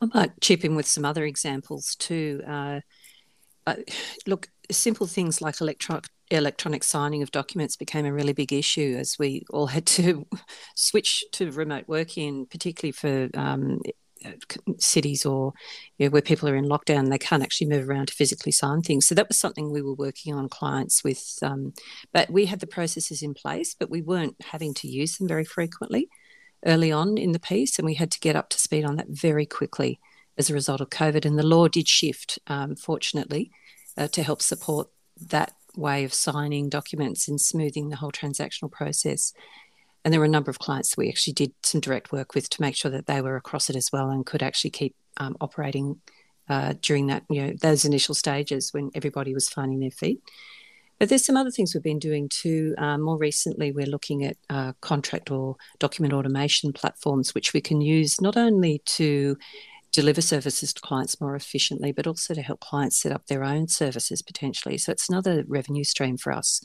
I 0.00 0.06
might 0.12 0.40
chip 0.40 0.64
in 0.64 0.76
with 0.76 0.86
some 0.86 1.04
other 1.04 1.24
examples 1.24 1.94
too. 1.96 2.42
Uh, 2.46 2.80
uh, 3.66 3.76
look, 4.26 4.48
simple 4.70 5.06
things 5.06 5.40
like 5.40 5.60
electronic 5.60 6.06
electronic 6.32 6.82
signing 6.82 7.22
of 7.22 7.30
documents 7.30 7.76
became 7.76 8.04
a 8.04 8.12
really 8.12 8.32
big 8.32 8.52
issue 8.52 8.96
as 8.98 9.16
we 9.16 9.44
all 9.50 9.68
had 9.68 9.86
to 9.86 10.26
switch 10.74 11.24
to 11.30 11.52
remote 11.52 11.84
working, 11.86 12.46
particularly 12.46 12.90
for 12.90 13.28
um, 13.38 13.80
cities 14.78 15.24
or 15.24 15.52
you 15.98 16.06
know, 16.06 16.10
where 16.10 16.22
people 16.22 16.48
are 16.48 16.56
in 16.56 16.66
lockdown, 16.66 17.10
they 17.10 17.18
can't 17.18 17.42
actually 17.42 17.68
move 17.68 17.88
around 17.88 18.08
to 18.08 18.14
physically 18.14 18.52
sign 18.52 18.82
things. 18.82 19.06
So 19.06 19.14
that 19.14 19.28
was 19.28 19.38
something 19.38 19.70
we 19.70 19.82
were 19.82 19.94
working 19.94 20.34
on 20.34 20.48
clients 20.48 21.04
with. 21.04 21.38
Um, 21.42 21.74
but 22.12 22.30
we 22.30 22.46
had 22.46 22.60
the 22.60 22.66
processes 22.66 23.22
in 23.22 23.34
place, 23.34 23.74
but 23.78 23.90
we 23.90 24.02
weren't 24.02 24.36
having 24.42 24.74
to 24.74 24.88
use 24.88 25.16
them 25.16 25.28
very 25.28 25.44
frequently 25.44 26.08
early 26.66 26.92
on 26.92 27.16
in 27.16 27.32
the 27.32 27.38
piece, 27.38 27.78
and 27.78 27.86
we 27.86 27.94
had 27.94 28.10
to 28.10 28.20
get 28.20 28.36
up 28.36 28.48
to 28.50 28.58
speed 28.58 28.84
on 28.84 28.96
that 28.96 29.08
very 29.08 29.46
quickly 29.46 29.98
as 30.36 30.50
a 30.50 30.54
result 30.54 30.80
of 30.80 30.90
COVID. 30.90 31.24
And 31.24 31.38
the 31.38 31.46
law 31.46 31.68
did 31.68 31.88
shift, 31.88 32.38
um, 32.46 32.76
fortunately, 32.76 33.50
uh, 33.96 34.08
to 34.08 34.22
help 34.22 34.42
support 34.42 34.88
that 35.30 35.52
way 35.76 36.04
of 36.04 36.12
signing 36.12 36.68
documents 36.68 37.28
and 37.28 37.40
smoothing 37.40 37.88
the 37.88 37.96
whole 37.96 38.12
transactional 38.12 38.70
process. 38.70 39.32
And 40.04 40.12
there 40.12 40.20
were 40.20 40.26
a 40.26 40.36
number 40.36 40.50
of 40.50 40.58
clients 40.58 40.90
that 40.90 40.98
we 40.98 41.08
actually 41.08 41.32
did 41.32 41.52
some 41.62 41.80
direct 41.80 42.12
work 42.12 42.34
with 42.34 42.48
to 42.50 42.60
make 42.60 42.76
sure 42.76 42.90
that 42.90 43.06
they 43.06 43.20
were 43.20 43.36
across 43.36 43.68
it 43.70 43.76
as 43.76 43.90
well 43.92 44.10
and 44.10 44.24
could 44.24 44.42
actually 44.42 44.70
keep 44.70 44.94
um, 45.16 45.36
operating 45.40 46.00
uh, 46.48 46.74
during 46.80 47.08
that, 47.08 47.24
you 47.28 47.42
know, 47.42 47.52
those 47.60 47.84
initial 47.84 48.14
stages 48.14 48.72
when 48.72 48.90
everybody 48.94 49.34
was 49.34 49.48
finding 49.48 49.80
their 49.80 49.90
feet. 49.90 50.20
But 50.98 51.10
there's 51.10 51.26
some 51.26 51.36
other 51.36 51.50
things 51.50 51.74
we've 51.74 51.82
been 51.82 51.98
doing 51.98 52.28
too. 52.28 52.74
Um, 52.78 53.02
more 53.02 53.18
recently, 53.18 53.70
we're 53.70 53.86
looking 53.86 54.24
at 54.24 54.36
uh, 54.48 54.72
contract 54.80 55.30
or 55.30 55.56
document 55.78 56.14
automation 56.14 56.72
platforms, 56.72 57.34
which 57.34 57.52
we 57.52 57.60
can 57.60 57.80
use 57.82 58.20
not 58.20 58.36
only 58.36 58.80
to 58.86 59.36
deliver 59.92 60.20
services 60.20 60.72
to 60.72 60.80
clients 60.80 61.20
more 61.20 61.36
efficiently, 61.36 61.92
but 61.92 62.06
also 62.06 62.34
to 62.34 62.42
help 62.42 62.60
clients 62.60 63.00
set 63.00 63.12
up 63.12 63.26
their 63.26 63.44
own 63.44 63.68
services 63.68 64.22
potentially. 64.22 64.78
So 64.78 64.92
it's 64.92 65.08
another 65.08 65.44
revenue 65.46 65.84
stream 65.84 66.16
for 66.16 66.32
us. 66.32 66.64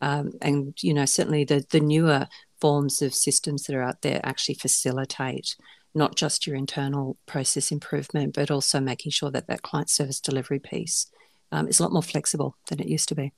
Um, 0.00 0.32
and 0.40 0.74
you 0.80 0.94
know, 0.94 1.04
certainly 1.04 1.44
the 1.44 1.64
the 1.70 1.80
newer 1.80 2.28
forms 2.60 3.02
of 3.02 3.14
systems 3.14 3.64
that 3.64 3.74
are 3.74 3.82
out 3.82 4.02
there 4.02 4.20
actually 4.22 4.54
facilitate 4.54 5.56
not 5.94 6.16
just 6.16 6.46
your 6.46 6.56
internal 6.56 7.16
process 7.26 7.70
improvement, 7.72 8.34
but 8.34 8.50
also 8.50 8.80
making 8.80 9.10
sure 9.10 9.30
that 9.30 9.48
that 9.48 9.62
client 9.62 9.90
service 9.90 10.20
delivery 10.20 10.58
piece 10.58 11.06
um, 11.50 11.68
is 11.68 11.80
a 11.80 11.82
lot 11.82 11.92
more 11.92 12.02
flexible 12.02 12.56
than 12.68 12.80
it 12.80 12.86
used 12.86 13.08
to 13.08 13.14
be 13.14 13.32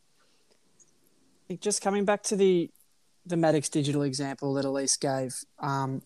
just 1.60 1.82
coming 1.82 2.04
back 2.04 2.22
to 2.24 2.36
the 2.36 2.70
the 3.26 3.36
Maddocks 3.36 3.70
digital 3.70 4.02
example 4.02 4.52
that 4.54 4.66
Elise 4.66 4.98
gave, 4.98 5.34
um, 5.58 6.02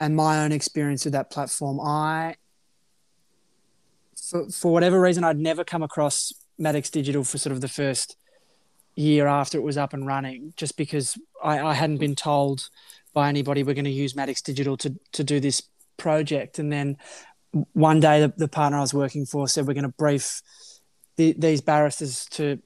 and 0.00 0.16
my 0.16 0.42
own 0.42 0.50
experience 0.50 1.04
with 1.04 1.12
that 1.12 1.30
platform, 1.30 1.80
I 1.80 2.36
for, 4.30 4.48
for 4.50 4.72
whatever 4.72 5.00
reason 5.00 5.24
I'd 5.24 5.38
never 5.38 5.64
come 5.64 5.82
across 5.82 6.32
Maddocks 6.60 6.90
digital 6.90 7.24
for 7.24 7.38
sort 7.38 7.52
of 7.52 7.60
the 7.60 7.68
first 7.68 8.16
year 8.96 9.26
after 9.26 9.58
it 9.58 9.62
was 9.62 9.78
up 9.78 9.92
and 9.92 10.06
running, 10.06 10.52
just 10.56 10.76
because 10.76 11.16
I, 11.42 11.60
I 11.60 11.74
hadn't 11.74 11.98
been 11.98 12.16
told 12.16 12.68
by 13.12 13.28
anybody 13.28 13.62
we're 13.62 13.74
going 13.74 13.84
to 13.84 13.90
use 13.90 14.14
Maddocks 14.14 14.42
digital 14.42 14.76
to 14.78 14.94
to 15.12 15.24
do 15.24 15.40
this 15.40 15.62
project, 15.96 16.58
and 16.58 16.72
then 16.72 16.96
one 17.72 18.00
day 18.00 18.20
the, 18.20 18.32
the 18.36 18.48
partner 18.48 18.78
I 18.78 18.82
was 18.82 18.94
working 18.94 19.26
for 19.26 19.48
said 19.48 19.66
we're 19.66 19.74
going 19.74 19.82
to 19.82 19.88
brief 19.88 20.42
the, 21.16 21.34
these 21.36 21.60
barristers 21.60 22.24
to 22.26 22.60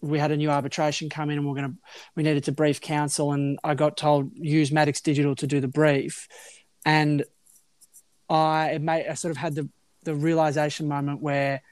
we 0.00 0.18
had 0.18 0.30
a 0.30 0.36
new 0.36 0.50
arbitration 0.50 1.08
come 1.08 1.30
in 1.30 1.38
and 1.38 1.46
we're 1.46 1.54
going 1.54 1.70
to 1.70 1.76
we 2.14 2.22
needed 2.22 2.44
to 2.44 2.52
brief 2.52 2.80
counsel 2.80 3.32
and 3.32 3.58
I 3.64 3.74
got 3.74 3.96
told 3.96 4.30
use 4.34 4.70
Maddocks 4.70 5.02
Digital 5.02 5.34
to 5.36 5.46
do 5.46 5.60
the 5.60 5.68
brief 5.68 6.28
and 6.84 7.24
I 8.28 8.70
it 8.70 8.82
made 8.82 9.08
I 9.08 9.14
sort 9.14 9.30
of 9.30 9.36
had 9.36 9.54
the 9.54 9.68
the 10.04 10.14
realization 10.14 10.88
moment 10.88 11.20
where 11.20 11.62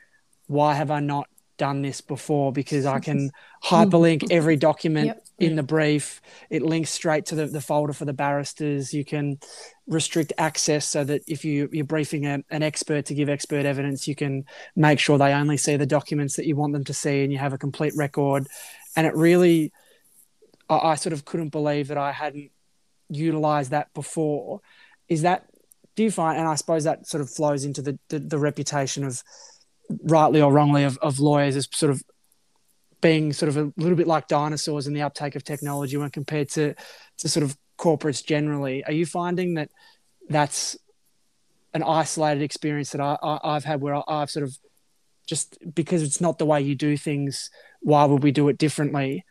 why 0.47 0.75
have 0.75 0.91
I 0.91 1.01
not 1.01 1.29
done 1.57 1.83
this 1.83 2.01
before 2.01 2.53
because 2.53 2.87
I 2.87 2.99
can 2.99 3.31
hyperlink 3.65 4.31
every 4.31 4.57
document 4.57 5.07
yep. 5.07 5.26
In 5.39 5.57
the 5.57 5.63
brief. 5.63 6.21
It 6.49 6.63
links 6.63 6.91
straight 6.91 7.27
to 7.27 7.35
the, 7.35 7.47
the 7.47 7.61
folder 7.61 7.93
for 7.93 8.05
the 8.05 8.13
barristers. 8.13 8.95
You 8.95 9.05
can 9.05 9.39
restrict 9.87 10.33
access 10.39 10.87
so 10.87 11.05
that 11.05 11.23
if 11.27 11.45
you, 11.45 11.69
you're 11.73 11.85
briefing 11.85 12.27
a, 12.27 12.43
an 12.51 12.63
expert 12.63 13.07
to 13.07 13.15
give 13.15 13.29
expert 13.29 13.67
evidence, 13.67 14.09
you 14.09 14.15
can 14.15 14.45
make 14.75 14.99
sure 14.99 15.19
they 15.19 15.33
only 15.33 15.57
see 15.57 15.77
the 15.77 15.87
documents 15.87 16.37
that 16.37 16.47
you 16.47 16.57
want 16.57 16.73
them 16.73 16.85
to 16.85 16.95
see 16.95 17.23
and 17.23 17.33
you 17.33 17.39
have 17.39 17.53
a 17.53 17.59
complete 17.59 17.93
record. 17.97 18.47
And 18.97 19.07
it 19.07 19.15
really, 19.15 19.73
I, 20.69 20.79
I 20.79 20.95
sort 20.95 21.13
of 21.13 21.25
couldn't 21.25 21.51
believe 21.51 21.89
that 21.89 21.99
I 21.99 22.13
hadn't 22.13 22.51
utilized 23.11 23.73
that 23.73 23.93
before. 23.93 24.61
Is 25.09 25.23
that, 25.23 25.47
do 25.97 26.03
you 26.03 26.11
find, 26.11 26.39
and 26.39 26.49
I 26.49 26.55
suppose 26.55 26.85
that 26.85 27.07
sort 27.07 27.21
of 27.21 27.31
flows 27.31 27.65
into 27.65 27.83
the, 27.83 27.99
the, 28.09 28.19
the 28.19 28.39
reputation 28.39 29.05
of, 29.05 29.23
rightly 30.03 30.41
or 30.41 30.53
wrongly, 30.53 30.85
of, 30.85 30.99
of 30.99 31.21
lawyers 31.21 31.57
as 31.57 31.69
sort 31.73 31.93
of 31.93 32.03
being 33.01 33.33
sort 33.33 33.49
of 33.49 33.57
a 33.57 33.73
little 33.77 33.97
bit 33.97 34.07
like 34.07 34.29
dinosaurs 34.29 34.87
in 34.87 34.95
the 34.95 35.03
uptake 35.03 35.37
of 35.37 35.45
technology 35.45 35.97
when 35.97 36.11
compared 36.11 36.49
to 36.51 36.75
to 37.19 37.29
sort 37.29 37.45
of 37.45 37.57
corporates 37.79 38.25
generally. 38.25 38.85
Are 38.85 38.93
you 38.93 39.07
finding 39.07 39.55
that 39.55 39.71
that's 40.29 40.77
an 41.75 41.83
isolated 41.83 42.43
experience 42.43 42.91
that 42.91 43.01
I, 43.01 43.17
I, 43.23 43.55
have 43.55 43.65
had 43.65 43.81
where 43.81 44.03
I've 44.11 44.31
sort 44.31 44.45
of 44.45 44.57
just 45.27 45.59
because 45.75 46.03
it's 46.03 46.21
not 46.21 46.39
the 46.39 46.47
way 46.47 46.63
you 46.63 46.75
do 46.75 46.97
things, 46.97 47.51
why 47.81 48.05
would 48.05 48.23
we 48.23 48.33
do 48.33 48.49
it 48.49 48.57
differently? 48.59 49.25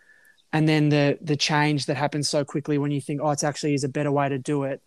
And 0.54 0.70
then 0.70 0.90
the 0.90 1.18
the 1.22 1.36
change 1.36 1.88
that 1.88 1.98
happens 1.98 2.30
so 2.30 2.46
quickly 2.46 2.78
when 2.78 2.92
you 2.92 3.02
think, 3.02 3.22
oh, 3.24 3.32
it's 3.32 3.44
actually 3.44 3.74
is 3.74 3.84
a 3.84 3.90
better 3.90 4.12
way 4.12 4.30
to 4.30 4.38
do 4.38 4.64
it. 4.64 4.82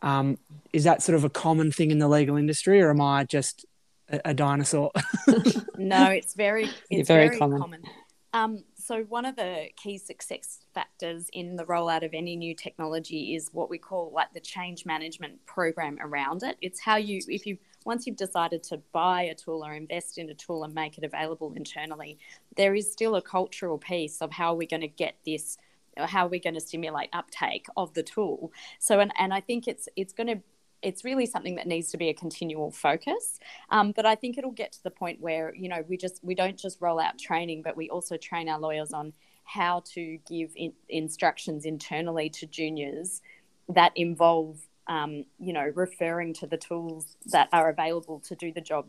Um, 0.00 0.38
is 0.72 0.84
that 0.84 1.02
sort 1.02 1.16
of 1.16 1.24
a 1.24 1.30
common 1.30 1.70
thing 1.70 1.90
in 1.90 1.98
the 1.98 2.08
legal 2.08 2.36
industry, 2.36 2.80
or 2.80 2.90
am 2.90 3.00
I 3.00 3.24
just 3.24 3.66
a, 4.12 4.20
a 4.26 4.34
dinosaur. 4.34 4.92
no, 5.76 6.06
it's 6.10 6.34
very 6.34 6.68
it's 6.90 7.08
very, 7.08 7.28
very, 7.28 7.38
common. 7.38 7.60
common. 7.60 7.82
Um, 8.34 8.64
so 8.74 9.02
one 9.04 9.26
of 9.26 9.36
the 9.36 9.68
key 9.76 9.98
success 9.98 10.60
factors 10.74 11.28
in 11.32 11.56
the 11.56 11.64
rollout 11.64 12.04
of 12.04 12.14
any 12.14 12.34
new 12.34 12.54
technology 12.54 13.34
is 13.34 13.50
what 13.52 13.68
we 13.68 13.76
call 13.76 14.10
like 14.14 14.32
the 14.32 14.40
change 14.40 14.86
management 14.86 15.44
program 15.44 15.98
around 16.00 16.42
it. 16.42 16.56
It's 16.62 16.80
how 16.80 16.96
you 16.96 17.20
if 17.28 17.46
you 17.46 17.58
once 17.84 18.06
you've 18.06 18.16
decided 18.16 18.62
to 18.62 18.78
buy 18.92 19.22
a 19.22 19.34
tool 19.34 19.64
or 19.64 19.74
invest 19.74 20.16
in 20.16 20.30
a 20.30 20.34
tool 20.34 20.64
and 20.64 20.72
make 20.72 20.96
it 20.96 21.04
available 21.04 21.52
internally, 21.54 22.18
there 22.56 22.74
is 22.74 22.90
still 22.90 23.16
a 23.16 23.22
cultural 23.22 23.76
piece 23.76 24.22
of 24.22 24.32
how 24.32 24.52
are 24.52 24.56
we're 24.56 24.68
going 24.68 24.80
to 24.80 24.88
get 24.88 25.16
this 25.26 25.58
how 25.98 26.24
are 26.24 26.28
we 26.28 26.40
going 26.40 26.54
to 26.54 26.60
stimulate 26.60 27.10
uptake 27.12 27.66
of 27.76 27.92
the 27.92 28.02
tool 28.02 28.50
so 28.78 28.98
and, 28.98 29.12
and 29.18 29.34
i 29.34 29.40
think 29.40 29.68
it's 29.68 29.90
it's 29.94 30.14
going 30.14 30.26
to 30.26 30.40
it's 30.82 31.04
really 31.04 31.26
something 31.26 31.54
that 31.54 31.66
needs 31.66 31.90
to 31.92 31.96
be 31.96 32.08
a 32.08 32.14
continual 32.14 32.70
focus. 32.70 33.38
Um, 33.70 33.92
but 33.92 34.04
I 34.04 34.14
think 34.14 34.36
it'll 34.36 34.50
get 34.50 34.72
to 34.72 34.82
the 34.82 34.90
point 34.90 35.20
where 35.20 35.54
you 35.54 35.68
know 35.68 35.84
we 35.88 35.96
just 35.96 36.22
we 36.22 36.34
don't 36.34 36.58
just 36.58 36.80
roll 36.80 37.00
out 37.00 37.18
training, 37.18 37.62
but 37.62 37.76
we 37.76 37.88
also 37.88 38.16
train 38.16 38.48
our 38.48 38.58
lawyers 38.58 38.92
on 38.92 39.12
how 39.44 39.82
to 39.94 40.18
give 40.28 40.50
in, 40.56 40.72
instructions 40.88 41.64
internally 41.64 42.30
to 42.30 42.46
juniors 42.46 43.22
that 43.68 43.92
involve 43.96 44.58
um, 44.88 45.24
you 45.38 45.52
know 45.52 45.70
referring 45.74 46.34
to 46.34 46.46
the 46.46 46.56
tools 46.56 47.16
that 47.26 47.48
are 47.52 47.68
available 47.68 48.20
to 48.20 48.34
do 48.34 48.52
the 48.52 48.60
job 48.60 48.86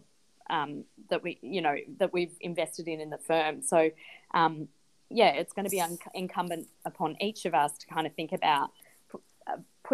um, 0.50 0.84
that 1.10 1.24
we 1.24 1.38
you 1.42 1.62
know 1.62 1.76
that 2.00 2.12
we've 2.12 2.36
invested 2.42 2.88
in 2.88 3.00
in 3.00 3.10
the 3.10 3.18
firm. 3.18 3.62
So 3.62 3.92
um, 4.34 4.68
yeah, 5.10 5.30
it's 5.30 5.54
going 5.54 5.66
to 5.66 5.72
be 5.72 5.82
un- 5.82 6.00
incumbent 6.16 6.68
upon 6.86 7.18
each 7.22 7.46
of 7.46 7.54
us 7.54 7.78
to 7.78 7.88
kind 7.88 8.08
of 8.08 8.14
think 8.14 8.32
about 8.32 8.72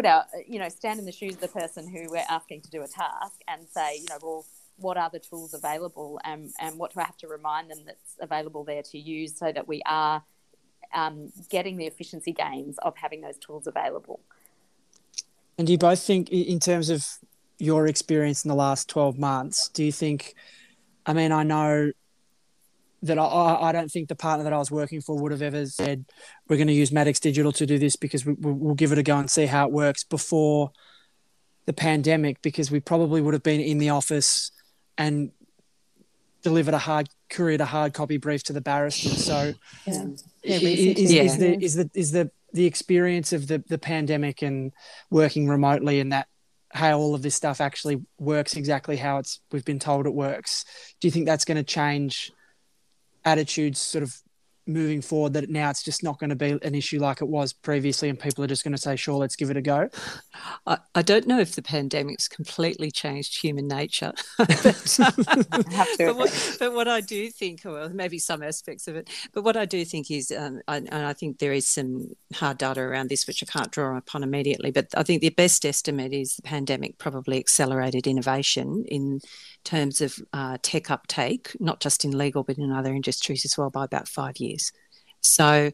put 0.00 0.06
out, 0.06 0.24
you 0.46 0.58
know, 0.58 0.68
stand 0.70 0.98
in 0.98 1.04
the 1.04 1.12
shoes 1.12 1.34
of 1.34 1.40
the 1.40 1.48
person 1.48 1.86
who 1.86 2.10
we're 2.10 2.24
asking 2.30 2.62
to 2.62 2.70
do 2.70 2.80
a 2.80 2.88
task 2.88 3.42
and 3.46 3.68
say, 3.68 3.98
you 3.98 4.06
know, 4.08 4.16
well, 4.22 4.46
what 4.78 4.96
are 4.96 5.10
the 5.10 5.18
tools 5.18 5.52
available 5.52 6.18
and, 6.24 6.54
and 6.58 6.78
what 6.78 6.94
do 6.94 7.00
I 7.00 7.04
have 7.04 7.18
to 7.18 7.28
remind 7.28 7.70
them 7.70 7.80
that's 7.84 8.16
available 8.18 8.64
there 8.64 8.82
to 8.82 8.98
use 8.98 9.36
so 9.38 9.52
that 9.52 9.68
we 9.68 9.82
are 9.84 10.22
um, 10.94 11.30
getting 11.50 11.76
the 11.76 11.86
efficiency 11.86 12.32
gains 12.32 12.78
of 12.78 12.96
having 12.96 13.20
those 13.20 13.36
tools 13.36 13.66
available. 13.66 14.20
And 15.58 15.66
do 15.66 15.74
you 15.74 15.78
both 15.78 16.02
think, 16.02 16.30
in 16.30 16.60
terms 16.60 16.88
of 16.88 17.06
your 17.58 17.86
experience 17.86 18.42
in 18.42 18.48
the 18.48 18.54
last 18.54 18.88
12 18.88 19.18
months, 19.18 19.68
do 19.68 19.84
you 19.84 19.92
think, 19.92 20.34
I 21.04 21.12
mean, 21.12 21.30
I 21.30 21.42
know 21.42 21.92
that 23.02 23.18
I, 23.18 23.58
I 23.60 23.72
don't 23.72 23.90
think 23.90 24.08
the 24.08 24.14
partner 24.14 24.44
that 24.44 24.52
I 24.52 24.58
was 24.58 24.70
working 24.70 25.00
for 25.00 25.18
would 25.18 25.32
have 25.32 25.42
ever 25.42 25.66
said, 25.66 26.04
we're 26.48 26.56
going 26.56 26.68
to 26.68 26.74
use 26.74 26.90
Maddocks 26.90 27.20
Digital 27.20 27.52
to 27.52 27.66
do 27.66 27.78
this 27.78 27.96
because 27.96 28.26
we, 28.26 28.34
will 28.34 28.74
give 28.74 28.92
it 28.92 28.98
a 28.98 29.02
go 29.02 29.16
and 29.16 29.30
see 29.30 29.46
how 29.46 29.66
it 29.66 29.72
works 29.72 30.04
before 30.04 30.72
the 31.66 31.72
pandemic, 31.72 32.42
because 32.42 32.70
we 32.70 32.80
probably 32.80 33.20
would 33.20 33.34
have 33.34 33.42
been 33.42 33.60
in 33.60 33.78
the 33.78 33.90
office 33.90 34.50
and 34.98 35.30
delivered 36.42 36.74
a 36.74 36.78
hard 36.78 37.08
couriered 37.28 37.60
a 37.60 37.66
hard 37.66 37.94
copy 37.94 38.16
brief 38.16 38.42
to 38.44 38.52
the 38.52 38.60
barrister. 38.60 39.10
So 39.10 39.52
yeah. 39.86 40.04
is, 40.42 41.12
yeah. 41.12 41.22
is, 41.22 41.38
the 41.38 41.64
is 41.64 41.74
the 41.74 41.90
is 41.94 42.12
the 42.12 42.30
the 42.52 42.66
experience 42.66 43.32
of 43.32 43.46
the 43.46 43.62
the 43.68 43.78
pandemic 43.78 44.42
and 44.42 44.72
working 45.10 45.48
remotely 45.48 46.00
and 46.00 46.12
that 46.12 46.28
how 46.72 46.98
all 46.98 47.14
of 47.14 47.22
this 47.22 47.34
stuff 47.34 47.60
actually 47.60 48.00
works 48.18 48.56
exactly 48.56 48.96
how 48.96 49.18
it's 49.18 49.40
we've 49.52 49.64
been 49.64 49.78
told 49.78 50.06
it 50.06 50.14
works. 50.14 50.64
Do 51.00 51.08
you 51.08 51.12
think 51.12 51.26
that's 51.26 51.44
going 51.44 51.56
to 51.56 51.64
change 51.64 52.32
attitudes 53.24 53.78
sort 53.80 54.02
of 54.02 54.16
moving 54.66 55.00
forward 55.00 55.32
that 55.32 55.50
now 55.50 55.70
it's 55.70 55.82
just 55.82 56.02
not 56.02 56.18
going 56.18 56.30
to 56.30 56.36
be 56.36 56.58
an 56.62 56.74
issue 56.74 57.00
like 57.00 57.20
it 57.20 57.28
was 57.28 57.52
previously 57.52 58.08
and 58.08 58.18
people 58.18 58.44
are 58.44 58.46
just 58.46 58.64
going 58.64 58.72
to 58.72 58.78
say 58.78 58.96
sure 58.96 59.16
let's 59.16 59.36
give 59.36 59.50
it 59.50 59.56
a 59.56 59.62
go. 59.62 59.88
I, 60.66 60.78
I 60.94 61.02
don't 61.02 61.26
know 61.26 61.40
if 61.40 61.54
the 61.54 61.62
pandemic's 61.62 62.28
completely 62.28 62.90
changed 62.90 63.40
human 63.40 63.66
nature 63.66 64.12
but, 64.38 65.00
um, 65.00 65.12
but, 65.98 66.16
what, 66.16 66.56
but, 66.58 66.74
what, 66.74 66.88
i 66.88 67.00
do 67.00 67.30
think 67.30 67.62
well 67.64 67.88
maybe 67.88 68.18
some 68.18 68.42
aspects 68.42 68.88
of 68.88 68.96
it 68.96 69.08
but 69.32 69.42
what 69.42 69.56
i 69.56 69.64
do 69.64 69.84
think 69.84 70.10
is 70.10 70.30
um, 70.30 70.60
I, 70.68 70.76
and 70.76 70.94
i 70.94 71.12
think 71.12 71.38
there 71.38 71.52
is 71.52 71.66
some 71.66 72.10
hard 72.34 72.58
data 72.58 72.80
around 72.80 73.08
this 73.08 73.26
which 73.26 73.42
i 73.42 73.46
can't 73.46 73.70
draw 73.70 73.96
upon 73.96 74.22
immediately 74.22 74.70
but 74.70 74.88
i 74.96 75.02
think 75.02 75.20
the 75.20 75.30
best 75.30 75.64
estimate 75.64 76.12
is 76.12 76.36
the 76.36 76.42
pandemic 76.42 76.98
probably 76.98 77.38
accelerated 77.38 78.06
innovation 78.06 78.84
in 78.88 79.20
terms 79.64 80.00
of 80.00 80.18
uh, 80.32 80.56
tech 80.62 80.90
uptake 80.90 81.54
not 81.60 81.80
just 81.80 82.04
in 82.04 82.16
legal 82.16 82.42
but 82.42 82.58
in 82.58 82.72
other 82.72 82.94
industries 82.94 83.44
as 83.44 83.56
well 83.58 83.70
by 83.70 83.84
about 83.84 84.08
five 84.08 84.36
years 84.38 84.49
years. 84.50 84.72
So 85.20 85.70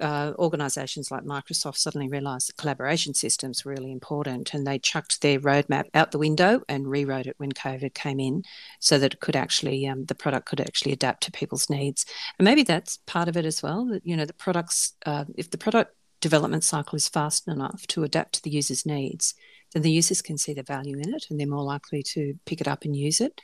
uh, 0.00 0.32
organisations 0.38 1.10
like 1.10 1.22
Microsoft 1.24 1.76
suddenly 1.76 2.08
realised 2.08 2.48
that 2.48 2.56
collaboration 2.56 3.14
systems 3.14 3.64
were 3.64 3.72
really 3.72 3.92
important, 3.92 4.52
and 4.52 4.66
they 4.66 4.78
chucked 4.78 5.20
their 5.20 5.38
roadmap 5.38 5.84
out 5.94 6.10
the 6.10 6.18
window 6.18 6.62
and 6.68 6.90
rewrote 6.90 7.26
it 7.26 7.36
when 7.38 7.52
COVID 7.52 7.94
came 7.94 8.18
in, 8.18 8.42
so 8.80 8.98
that 8.98 9.14
it 9.14 9.20
could 9.20 9.36
actually 9.36 9.86
um, 9.86 10.04
the 10.06 10.14
product 10.14 10.46
could 10.46 10.60
actually 10.60 10.92
adapt 10.92 11.22
to 11.24 11.32
people's 11.32 11.70
needs. 11.70 12.04
And 12.38 12.44
maybe 12.44 12.62
that's 12.62 12.98
part 13.06 13.28
of 13.28 13.36
it 13.36 13.44
as 13.44 13.62
well. 13.62 13.86
That 13.86 14.04
you 14.04 14.16
know 14.16 14.24
the 14.24 14.32
products, 14.32 14.94
uh, 15.06 15.26
if 15.36 15.50
the 15.50 15.58
product 15.58 15.94
development 16.20 16.64
cycle 16.64 16.96
is 16.96 17.08
fast 17.08 17.46
enough 17.46 17.86
to 17.88 18.02
adapt 18.02 18.34
to 18.34 18.42
the 18.42 18.50
user's 18.50 18.86
needs, 18.86 19.34
then 19.72 19.82
the 19.82 19.92
users 19.92 20.22
can 20.22 20.38
see 20.38 20.54
the 20.54 20.62
value 20.62 20.98
in 20.98 21.14
it, 21.14 21.26
and 21.30 21.38
they're 21.38 21.46
more 21.46 21.62
likely 21.62 22.02
to 22.02 22.34
pick 22.46 22.60
it 22.60 22.68
up 22.68 22.84
and 22.84 22.96
use 22.96 23.20
it. 23.20 23.40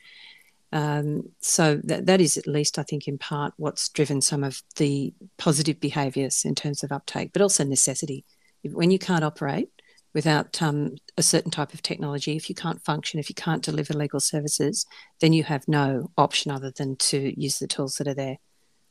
Um, 0.73 1.31
so 1.41 1.81
that, 1.85 2.07
that 2.07 2.21
is 2.21 2.37
at 2.37 2.47
least, 2.47 2.79
I 2.79 2.83
think, 2.83 3.09
in 3.09 3.19
part 3.19 3.55
what's 3.57 3.89
driven 3.89 4.21
some 4.21 4.45
of 4.45 4.63
the 4.77 5.13
positive 5.37 5.81
behaviours 5.81 6.43
in 6.45 6.55
terms 6.55 6.83
of 6.83 6.93
uptake, 6.93 7.33
but 7.33 7.43
also 7.43 7.65
necessity. 7.65 8.25
When 8.63 8.91
you 8.91 8.99
can't 8.99 9.25
operate 9.25 9.71
without 10.13 10.61
um, 10.63 10.97
a 11.17 11.23
certain 11.23 11.51
type 11.51 11.75
of 11.75 11.83
technology, 11.83 12.37
if 12.37 12.49
you 12.49 12.55
can't 12.55 12.83
function, 12.85 13.19
if 13.19 13.29
you 13.29 13.35
can't 13.35 13.63
deliver 13.63 13.95
legal 13.95 14.21
services, 14.21 14.87
then 15.21 15.33
you 15.33 15.45
have 15.45 15.67
no 15.67 16.11
option 16.17 16.51
other 16.51 16.71
than 16.71 16.97
to 16.97 17.41
use 17.41 17.59
the 17.59 17.67
tools 17.67 17.97
that 17.97 18.09
are 18.09 18.15
there. 18.15 18.39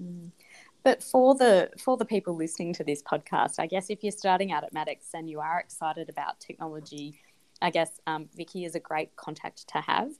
Mm. 0.01 0.31
But 0.81 1.03
for 1.03 1.35
the 1.35 1.69
for 1.77 1.97
the 1.97 2.05
people 2.05 2.35
listening 2.35 2.73
to 2.73 2.85
this 2.85 3.03
podcast, 3.03 3.59
I 3.59 3.67
guess 3.67 3.89
if 3.89 4.01
you're 4.01 4.13
starting 4.13 4.53
out 4.53 4.63
at 4.63 4.73
Maddocks 4.73 5.09
and 5.13 5.29
you 5.29 5.41
are 5.41 5.59
excited 5.59 6.09
about 6.09 6.39
technology 6.39 7.19
I 7.61 7.69
guess 7.69 7.99
um, 8.07 8.29
Vicky 8.35 8.65
is 8.65 8.75
a 8.75 8.79
great 8.79 9.15
contact 9.15 9.67
to 9.69 9.81
have 9.81 10.11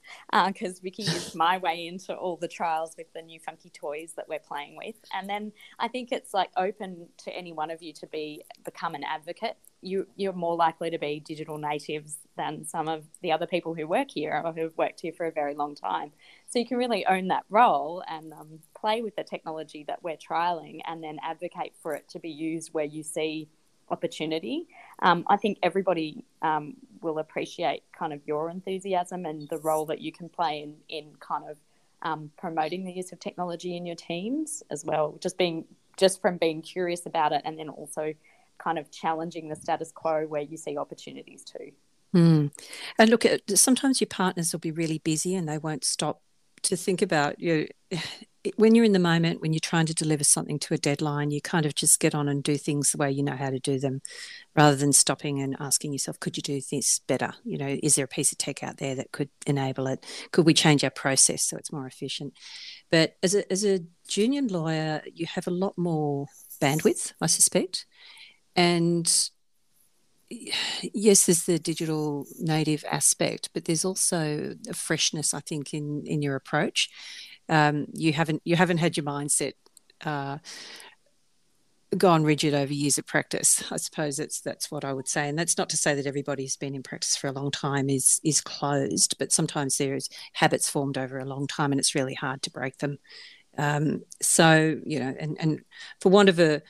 because 0.46 0.78
uh, 0.78 0.82
Vicky 0.82 1.02
is 1.04 1.34
my 1.34 1.58
way 1.58 1.86
into 1.86 2.14
all 2.14 2.36
the 2.36 2.48
trials 2.48 2.94
with 2.96 3.12
the 3.14 3.22
new 3.22 3.40
funky 3.40 3.70
toys 3.70 4.12
that 4.16 4.28
we're 4.28 4.38
playing 4.40 4.76
with. 4.76 4.96
And 5.14 5.28
then 5.28 5.52
I 5.78 5.88
think 5.88 6.12
it's 6.12 6.34
like 6.34 6.50
open 6.56 7.08
to 7.18 7.30
any 7.30 7.52
one 7.52 7.70
of 7.70 7.82
you 7.82 7.92
to 7.94 8.06
be 8.06 8.42
become 8.64 8.94
an 8.94 9.04
advocate. 9.04 9.56
You 9.82 10.06
you're 10.16 10.34
more 10.34 10.56
likely 10.56 10.90
to 10.90 10.98
be 10.98 11.20
digital 11.20 11.56
natives 11.56 12.18
than 12.36 12.66
some 12.66 12.88
of 12.88 13.04
the 13.22 13.32
other 13.32 13.46
people 13.46 13.74
who 13.74 13.86
work 13.86 14.10
here 14.10 14.40
or 14.44 14.52
who've 14.52 14.76
worked 14.76 15.00
here 15.00 15.12
for 15.12 15.26
a 15.26 15.32
very 15.32 15.54
long 15.54 15.74
time. 15.74 16.12
So 16.48 16.58
you 16.58 16.66
can 16.66 16.76
really 16.76 17.06
own 17.06 17.28
that 17.28 17.44
role 17.48 18.02
and 18.08 18.32
um, 18.32 18.58
play 18.78 19.02
with 19.02 19.16
the 19.16 19.24
technology 19.24 19.84
that 19.88 20.02
we're 20.02 20.16
trialing, 20.16 20.80
and 20.86 21.02
then 21.02 21.18
advocate 21.22 21.72
for 21.80 21.94
it 21.94 22.08
to 22.10 22.18
be 22.18 22.30
used 22.30 22.74
where 22.74 22.84
you 22.84 23.02
see 23.02 23.48
opportunity. 23.90 24.68
Um, 25.00 25.24
I 25.28 25.36
think 25.36 25.58
everybody 25.62 26.24
um, 26.42 26.74
will 27.02 27.18
appreciate 27.18 27.82
kind 27.96 28.12
of 28.12 28.20
your 28.26 28.50
enthusiasm 28.50 29.26
and 29.26 29.48
the 29.48 29.58
role 29.58 29.86
that 29.86 30.00
you 30.00 30.12
can 30.12 30.28
play 30.28 30.62
in, 30.62 30.76
in 30.88 31.12
kind 31.20 31.44
of 31.48 31.58
um, 32.02 32.30
promoting 32.38 32.84
the 32.84 32.92
use 32.92 33.12
of 33.12 33.20
technology 33.20 33.76
in 33.76 33.86
your 33.86 33.96
teams 33.96 34.62
as 34.70 34.84
well. 34.84 35.18
Just 35.20 35.36
being 35.36 35.64
just 35.96 36.20
from 36.20 36.38
being 36.38 36.62
curious 36.62 37.04
about 37.04 37.32
it 37.32 37.42
and 37.44 37.58
then 37.58 37.68
also 37.68 38.14
kind 38.58 38.78
of 38.78 38.90
challenging 38.90 39.48
the 39.48 39.56
status 39.56 39.92
quo 39.92 40.26
where 40.26 40.42
you 40.42 40.56
see 40.56 40.78
opportunities 40.78 41.44
too. 41.44 41.72
Mm. 42.14 42.50
And 42.98 43.10
look, 43.10 43.24
sometimes 43.54 44.00
your 44.00 44.08
partners 44.08 44.52
will 44.52 44.60
be 44.60 44.70
really 44.70 44.98
busy 44.98 45.34
and 45.34 45.48
they 45.48 45.58
won't 45.58 45.84
stop 45.84 46.22
to 46.62 46.76
think 46.76 47.02
about 47.02 47.40
you 47.40 47.68
when 48.56 48.74
you're 48.74 48.84
in 48.84 48.92
the 48.92 48.98
moment, 48.98 49.40
when 49.42 49.52
you're 49.52 49.60
trying 49.60 49.86
to 49.86 49.94
deliver 49.94 50.24
something 50.24 50.58
to 50.58 50.72
a 50.72 50.78
deadline, 50.78 51.30
you 51.30 51.40
kind 51.40 51.66
of 51.66 51.74
just 51.74 52.00
get 52.00 52.14
on 52.14 52.28
and 52.28 52.42
do 52.42 52.56
things 52.56 52.90
the 52.90 52.98
way 52.98 53.10
you 53.10 53.22
know 53.22 53.36
how 53.36 53.50
to 53.50 53.58
do 53.58 53.78
them, 53.78 54.00
rather 54.56 54.76
than 54.76 54.92
stopping 54.92 55.40
and 55.40 55.56
asking 55.60 55.92
yourself, 55.92 56.18
could 56.20 56.36
you 56.36 56.42
do 56.42 56.60
this 56.70 57.00
better? 57.06 57.34
You 57.44 57.58
know, 57.58 57.78
is 57.82 57.96
there 57.96 58.06
a 58.06 58.08
piece 58.08 58.32
of 58.32 58.38
tech 58.38 58.62
out 58.62 58.78
there 58.78 58.94
that 58.94 59.12
could 59.12 59.28
enable 59.46 59.86
it? 59.88 60.04
Could 60.32 60.46
we 60.46 60.54
change 60.54 60.82
our 60.84 60.90
process 60.90 61.42
so 61.42 61.56
it's 61.58 61.72
more 61.72 61.86
efficient? 61.86 62.32
But 62.90 63.16
as 63.22 63.34
a, 63.34 63.50
as 63.52 63.64
a 63.64 63.80
junior 64.08 64.42
lawyer, 64.42 65.02
you 65.12 65.26
have 65.26 65.46
a 65.46 65.52
lot 65.52 65.76
more 65.76 66.26
bandwidth, 66.62 67.12
I 67.20 67.26
suspect. 67.26 67.84
And 68.56 69.30
yes, 70.94 71.26
there's 71.26 71.44
the 71.44 71.58
digital 71.58 72.26
native 72.38 72.84
aspect, 72.90 73.50
but 73.52 73.64
there's 73.64 73.84
also 73.84 74.54
a 74.68 74.74
freshness, 74.74 75.34
I 75.34 75.40
think, 75.40 75.74
in 75.74 76.04
in 76.06 76.22
your 76.22 76.36
approach 76.36 76.88
um, 77.50 77.86
you 77.92 78.12
haven't 78.12 78.40
you 78.44 78.56
haven't 78.56 78.78
had 78.78 78.96
your 78.96 79.04
mindset 79.04 79.52
uh, 80.04 80.38
gone 81.98 82.22
rigid 82.22 82.54
over 82.54 82.72
years 82.72 82.96
of 82.96 83.06
practice. 83.06 83.64
I 83.72 83.76
suppose 83.76 84.16
that's 84.16 84.40
that's 84.40 84.70
what 84.70 84.84
I 84.84 84.92
would 84.92 85.08
say, 85.08 85.28
and 85.28 85.38
that's 85.38 85.58
not 85.58 85.68
to 85.70 85.76
say 85.76 85.94
that 85.94 86.06
everybody 86.06 86.44
who's 86.44 86.56
been 86.56 86.76
in 86.76 86.82
practice 86.82 87.16
for 87.16 87.26
a 87.26 87.32
long 87.32 87.50
time 87.50 87.90
is 87.90 88.20
is 88.24 88.40
closed, 88.40 89.16
but 89.18 89.32
sometimes 89.32 89.76
there's 89.76 90.08
habits 90.34 90.70
formed 90.70 90.96
over 90.96 91.18
a 91.18 91.24
long 91.24 91.48
time, 91.48 91.72
and 91.72 91.80
it's 91.80 91.94
really 91.94 92.14
hard 92.14 92.40
to 92.42 92.50
break 92.50 92.78
them. 92.78 92.98
Um, 93.58 94.02
so 94.22 94.80
you 94.86 95.00
know, 95.00 95.14
and 95.18 95.36
and 95.40 95.64
for 96.00 96.10
want 96.10 96.28
of 96.28 96.38
a 96.38 96.62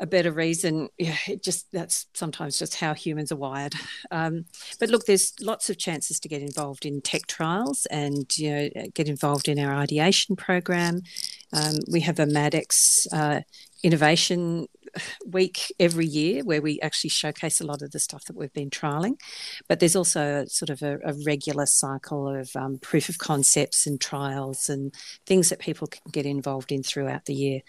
a 0.00 0.06
better 0.06 0.32
reason. 0.32 0.88
Yeah, 0.98 1.16
it 1.28 1.42
just 1.42 1.66
that's 1.72 2.06
sometimes 2.14 2.58
just 2.58 2.76
how 2.76 2.94
humans 2.94 3.32
are 3.32 3.36
wired. 3.36 3.74
Um, 4.10 4.46
but 4.80 4.88
look, 4.88 5.06
there's 5.06 5.32
lots 5.40 5.70
of 5.70 5.78
chances 5.78 6.20
to 6.20 6.28
get 6.28 6.42
involved 6.42 6.84
in 6.84 7.00
tech 7.00 7.26
trials 7.26 7.86
and 7.86 8.26
you 8.36 8.50
know 8.50 8.68
get 8.94 9.08
involved 9.08 9.48
in 9.48 9.58
our 9.58 9.74
ideation 9.74 10.36
program. 10.36 11.02
Um, 11.52 11.76
we 11.90 12.00
have 12.00 12.18
a 12.18 12.26
Maddocks 12.26 13.06
uh, 13.12 13.42
innovation 13.82 14.66
week 15.26 15.72
every 15.80 16.06
year 16.06 16.42
where 16.44 16.62
we 16.62 16.80
actually 16.80 17.10
showcase 17.10 17.60
a 17.60 17.66
lot 17.66 17.82
of 17.82 17.90
the 17.90 17.98
stuff 17.98 18.24
that 18.24 18.36
we've 18.36 18.52
been 18.52 18.70
trialing. 18.70 19.18
But 19.68 19.80
there's 19.80 19.96
also 19.96 20.44
sort 20.46 20.70
of 20.70 20.82
a, 20.82 20.98
a 21.04 21.14
regular 21.24 21.66
cycle 21.66 22.28
of 22.28 22.50
um, 22.56 22.78
proof 22.78 23.08
of 23.08 23.18
concepts 23.18 23.86
and 23.86 24.00
trials 24.00 24.68
and 24.68 24.94
things 25.26 25.48
that 25.48 25.58
people 25.58 25.86
can 25.86 26.02
get 26.10 26.26
involved 26.26 26.72
in 26.72 26.82
throughout 26.82 27.24
the 27.24 27.34
year. 27.34 27.60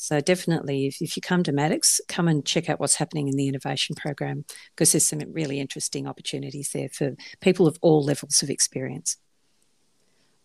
So 0.00 0.18
definitely, 0.18 0.86
if, 0.86 1.02
if 1.02 1.14
you 1.14 1.20
come 1.20 1.42
to 1.42 1.52
Maddocks, 1.52 2.00
come 2.08 2.26
and 2.26 2.42
check 2.42 2.70
out 2.70 2.80
what's 2.80 2.94
happening 2.94 3.28
in 3.28 3.36
the 3.36 3.48
innovation 3.48 3.94
program 3.94 4.46
because 4.74 4.92
there's 4.92 5.04
some 5.04 5.20
really 5.30 5.60
interesting 5.60 6.06
opportunities 6.06 6.70
there 6.72 6.88
for 6.88 7.16
people 7.40 7.66
of 7.66 7.76
all 7.82 8.02
levels 8.02 8.42
of 8.42 8.48
experience. 8.48 9.18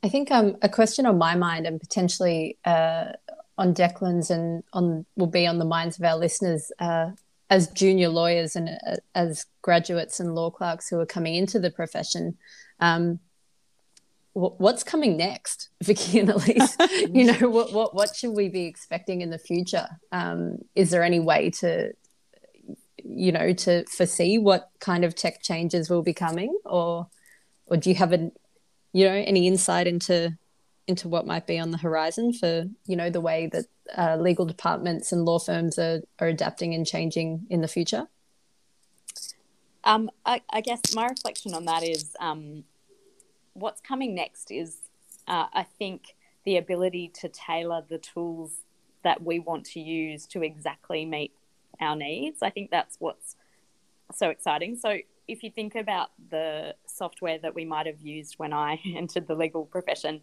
I 0.04 0.10
think 0.10 0.30
um, 0.30 0.58
a 0.62 0.68
question 0.68 1.06
on 1.06 1.18
my 1.18 1.36
mind 1.36 1.66
and 1.66 1.80
potentially 1.80 2.58
uh, 2.66 3.14
on 3.58 3.74
Declan's 3.74 4.30
and 4.30 4.62
on 4.74 5.06
will 5.16 5.28
be 5.28 5.48
on 5.48 5.58
the 5.58 5.64
minds 5.64 5.98
of 5.98 6.04
our 6.04 6.18
listeners 6.18 6.70
uh, 6.80 7.12
as 7.50 7.70
junior 7.70 8.10
lawyers 8.10 8.58
and 8.58 8.68
uh, 8.86 8.98
as 9.16 9.46
graduates 9.62 10.20
and 10.20 10.36
law 10.36 10.50
clerks 10.50 10.90
who 10.90 11.00
are 11.00 11.06
coming 11.06 11.34
into 11.34 11.60
the 11.60 11.72
profession. 11.72 12.38
Um, 12.82 13.22
what's 14.36 14.84
coming 14.84 15.16
next, 15.16 15.70
Vicky 15.84 16.20
and 16.20 16.30
Elise? 16.30 16.78
you 17.14 17.26
know, 17.26 17.50
what, 17.50 17.72
what, 17.72 17.96
what 17.96 18.16
should 18.16 18.32
we 18.32 18.50
be 18.50 18.66
expecting 18.66 19.22
in 19.22 19.30
the 19.30 19.40
future? 19.40 19.88
Um, 20.12 20.60
is 20.76 20.92
there 20.92 21.04
any 21.04 21.20
way 21.20 21.50
to, 21.62 21.94
you 23.04 23.32
know, 23.32 23.54
to 23.54 23.86
foresee 23.86 24.38
what 24.38 24.70
kind 24.80 25.06
of 25.06 25.16
tech 25.16 25.42
changes 25.42 25.90
will 25.90 26.04
be 26.04 26.14
coming 26.14 26.58
or, 26.66 27.08
or 27.66 27.78
do 27.78 27.90
you 27.90 27.96
have 27.96 28.12
a, 28.12 28.32
you 28.92 29.06
know, 29.06 29.14
any 29.14 29.48
insight 29.48 29.88
into, 29.88 30.38
into 30.88 31.08
what 31.08 31.26
might 31.26 31.48
be 31.48 31.58
on 31.58 31.72
the 31.72 31.78
horizon 31.78 32.34
for, 32.34 32.66
you 32.86 32.96
know, 32.96 33.10
the 33.10 33.22
way 33.22 33.48
that 33.48 33.66
uh, 33.98 34.18
legal 34.18 34.46
departments 34.46 35.12
and 35.12 35.24
law 35.24 35.40
firms 35.40 35.80
are, 35.80 36.02
are 36.20 36.28
adapting 36.28 36.74
and 36.74 36.86
changing 36.86 37.46
in 37.50 37.62
the 37.62 37.68
future? 37.68 38.08
Um, 39.86 40.10
I, 40.26 40.42
I, 40.50 40.62
guess 40.62 40.82
my 40.96 41.06
reflection 41.06 41.54
on 41.54 41.66
that 41.66 41.84
is 41.84 42.16
um, 42.20 42.64
what's 43.56 43.82
coming 43.82 44.14
next 44.14 44.52
is, 44.52 44.78
uh, 45.28 45.48
I 45.52 45.64
think, 45.64 46.16
the 46.46 46.58
ability 46.58 47.12
to 47.22 47.30
tailor 47.30 47.84
the 47.88 47.98
tools 47.98 48.52
that 49.04 49.24
we 49.24 49.40
want 49.40 49.66
to 49.66 49.80
use 49.80 50.28
to 50.28 50.44
exactly 50.44 51.06
meet 51.06 51.32
our 51.82 51.96
needs. 51.96 52.44
I 52.44 52.52
think 52.52 52.70
that's 52.70 52.98
what's 53.00 53.36
so 54.14 54.30
exciting. 54.30 54.76
So, 54.76 54.98
if 55.28 55.42
you 55.42 55.50
think 55.50 55.74
about 55.74 56.12
the 56.30 56.76
software 56.86 57.40
that 57.40 57.56
we 57.56 57.66
might 57.66 57.88
have 57.88 58.00
used 58.00 58.36
when 58.38 58.54
I 58.54 58.80
entered 58.96 59.26
the 59.28 59.34
legal 59.34 59.66
profession, 59.66 60.22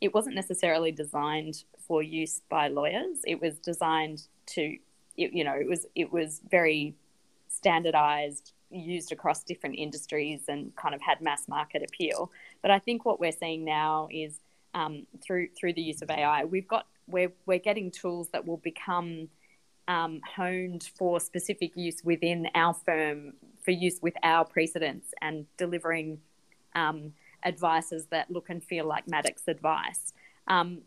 it 0.00 0.12
wasn't 0.12 0.34
necessarily 0.34 0.90
designed 0.90 1.62
for 1.86 2.02
use 2.02 2.42
by 2.48 2.66
lawyers. 2.68 3.18
It 3.26 3.40
was 3.40 3.58
designed 3.58 4.22
to, 4.46 4.76
you 5.14 5.44
know, 5.44 5.54
it 5.54 5.68
was 5.68 5.86
it 5.94 6.12
was 6.12 6.40
very 6.50 6.94
standardized 7.48 8.52
used 8.70 9.12
across 9.12 9.42
different 9.42 9.76
industries 9.76 10.42
and 10.48 10.74
kind 10.76 10.94
of 10.94 11.00
had 11.00 11.20
mass 11.20 11.48
market 11.48 11.82
appeal. 11.82 12.30
But 12.62 12.70
I 12.70 12.78
think 12.78 13.04
what 13.04 13.20
we're 13.20 13.32
seeing 13.32 13.64
now 13.64 14.08
is 14.10 14.38
um, 14.74 15.06
through 15.22 15.48
through 15.58 15.74
the 15.74 15.82
use 15.82 16.02
of 16.02 16.10
AI, 16.10 16.44
we've 16.44 16.68
got 16.68 16.86
we're 17.06 17.32
we're 17.46 17.58
getting 17.58 17.90
tools 17.90 18.28
that 18.32 18.46
will 18.46 18.58
become 18.58 19.28
um, 19.88 20.20
honed 20.36 20.88
for 20.96 21.18
specific 21.18 21.76
use 21.76 22.02
within 22.04 22.48
our 22.54 22.74
firm 22.74 23.32
for 23.62 23.72
use 23.72 23.98
with 24.00 24.14
our 24.22 24.44
precedents 24.44 25.12
and 25.20 25.46
delivering 25.56 26.20
um, 26.74 27.12
advices 27.44 28.06
that 28.10 28.30
look 28.30 28.50
and 28.50 28.62
feel 28.62 28.86
like 28.86 29.06
Maddocks 29.06 29.48
advice. 29.48 30.12
Um, 30.46 30.82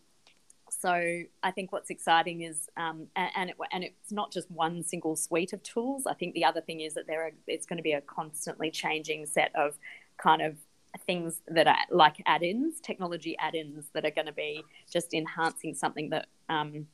so 0.69 1.23
I 1.43 1.51
think 1.51 1.71
what's 1.71 1.89
exciting 1.89 2.41
is, 2.41 2.69
um, 2.77 3.07
and, 3.15 3.29
and, 3.35 3.49
it, 3.51 3.57
and, 3.71 3.83
it's 3.83 4.11
not 4.11 4.31
just 4.31 4.49
one 4.49 4.83
single 4.83 5.15
suite 5.15 5.53
of 5.53 5.61
tools. 5.61 6.07
I 6.07 6.13
think 6.13 6.33
the 6.33 6.45
other 6.45 6.61
thing 6.61 6.81
is 6.81 6.95
that 6.95 7.05
there 7.05 7.25
are, 7.25 7.31
it's 7.47 7.65
going 7.65 7.77
to 7.77 7.83
be 7.83 7.91
a 7.91 8.01
constantly 8.01 8.71
changing 8.71 9.27
set 9.27 9.51
of 9.55 9.77
kind 10.17 10.41
of 10.41 10.57
things 11.05 11.41
that 11.47 11.67
are 11.67 11.77
like 11.91 12.21
add-ins, 12.25 12.79
technology 12.79 13.35
add-ins 13.39 13.85
that 13.93 14.05
are 14.05 14.11
going 14.11 14.27
to 14.27 14.33
be 14.33 14.63
just 14.91 15.13
enhancing 15.13 15.73
something 15.73 16.09
that 16.09 16.27
um, 16.49 16.87